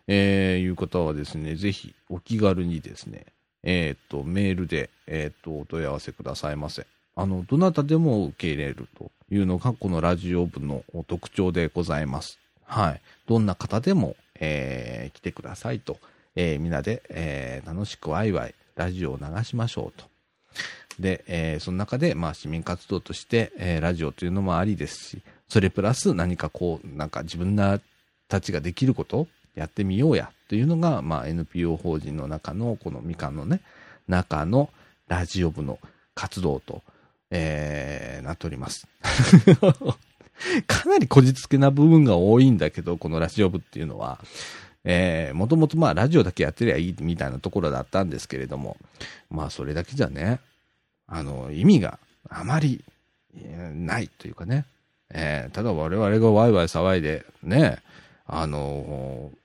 [0.07, 3.27] えーいう方はですね、ぜひお気軽にですね、
[3.63, 6.85] えっ、と、メールで、えっ、と、お問い合わせくださいませ。
[7.15, 12.39] あの、どなたでも受け入れるというのが、このラジオ部の特徴でございます。
[12.65, 13.01] はい。
[13.27, 15.97] どんな方でも、えー来てくださいと、
[16.35, 20.05] えーみんなで、えー楽しくワイワイ、ラジオを流しましょうと。
[20.99, 27.55] で、えーその中で、まあ、市民活動として、えーラジオというのもありですし、それプラス何かこう、なんか自分
[28.27, 33.61] たちができること、やってみようやというのが、まあ、NPO 法人の中の、このみかんのね、
[34.07, 34.69] 中の
[35.07, 35.79] ラジオ部の
[36.15, 36.81] 活動と、
[37.31, 38.87] えー、なっております。
[40.67, 44.19] かなりこじつけな部分が多いんだけど、このラジオ部っていうのは、
[44.83, 48.77] えー、もともとまあラジオだけやってりゃいいみたいなところだったんですけれども、
[49.29, 50.39] まあそれだけじゃね、
[51.07, 51.99] あの、意味が
[52.29, 52.83] あまり、
[53.73, 54.65] ないというかね、
[55.11, 57.79] えー、ただ我々がワイワイ騒いで、ね、
[58.25, 59.37] あのー、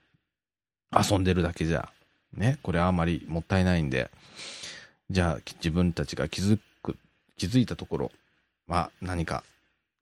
[0.93, 1.89] 遊んでるだけじゃ、
[2.37, 4.11] ね、これはあまりもったいないんで、
[5.11, 6.97] じゃあ自分たちが気づく、
[7.37, 8.13] 気づいたところ
[8.67, 9.43] は何か、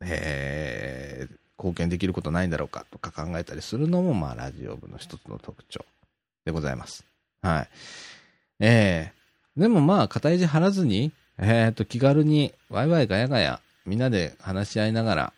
[0.01, 5.85] えー、貢献できることないんだろうかとか考えたりするのも、まあ、ラジオ部の一つの特徴
[6.45, 7.05] でございます。
[7.43, 7.69] はい。
[8.61, 15.33] えー、でもまあ、肩意地張らずに、えっ、ー、と、気軽に、ワイワイガヤガヤ、みんなで話し合いながら、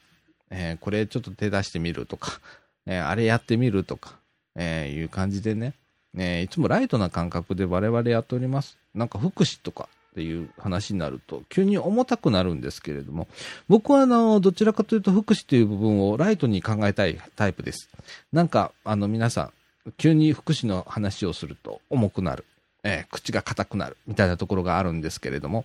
[0.51, 2.41] えー、これちょっと手出してみるとか、
[2.87, 4.18] えー、あれやってみるとか、
[4.59, 5.73] えー、いう感じでね、
[6.19, 8.77] えいつもライトな感覚で我々やっております。
[8.95, 13.29] なんか福祉とかっていう話になると、急に重たくなるんですけれども、
[13.69, 17.89] 僕はあの、どちらかというと福祉という部分をライトに考えたいタイプです。
[18.33, 19.53] なんか、あの皆さ
[19.87, 22.45] ん、急に福祉の話をすると重くなる。
[22.85, 23.97] えー、口が硬くなる。
[24.07, 25.65] みたいなところがあるんですけれども、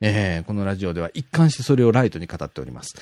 [0.00, 2.94] えー、このラジオでは一貫してそれをライトに語っております。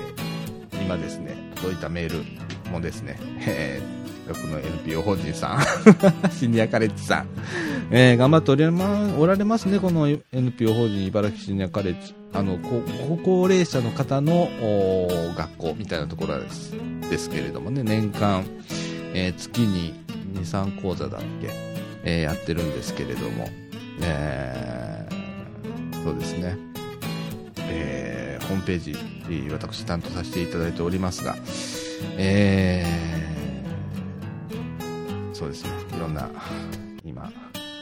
[0.72, 5.62] ー、今ですね、届いたメールもですね、えー、僕の NPO 法人さん、
[6.32, 7.28] シニアカレッジさん、
[7.92, 12.16] えー、頑張っておられ,、ま、おられますね、この NPO 法人茨城シニアカレッジ。
[12.34, 12.82] あの、高
[13.24, 14.50] 高齢者の方の
[15.36, 16.74] 学校みたいなところです
[17.10, 18.46] ですけれどもね、年間、
[19.14, 19.94] えー、月に
[20.34, 21.71] 2、3講座だっけ、
[22.04, 23.50] えー、やってるんですけれども、
[24.02, 26.58] えー、そうですね、
[27.60, 28.96] えー、ホームページ、
[29.52, 31.36] 私担当させていただいておりますが、
[32.18, 36.30] えー、そうですね、いろんな、
[37.06, 37.32] 今、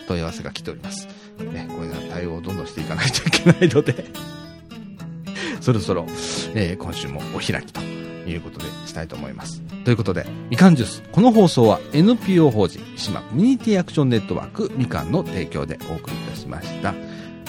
[0.08, 1.08] 問い合わせが来ております。
[1.40, 4.06] ね、こういうような対応をどんどんしていかないといけないので。
[5.62, 6.06] そろそろ、
[6.56, 7.99] えー、今週もお開きと。
[8.30, 9.62] いうことでしたいと思います。
[9.84, 11.04] ということで、みかんジュース。
[11.12, 16.94] この放送は NPO 法人島コミュニティアクションネットワークみかんの提供でお送りいたしました。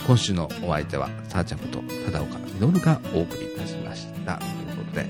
[0.06, 1.78] 今週のお相手は、さーちゃんこと
[2.10, 4.38] 忠岡稔がお送りいたしました。
[4.38, 5.06] ということで、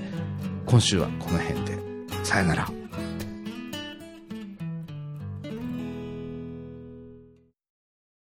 [0.65, 1.77] 今週はこの辺で、
[2.23, 2.80] さよなら。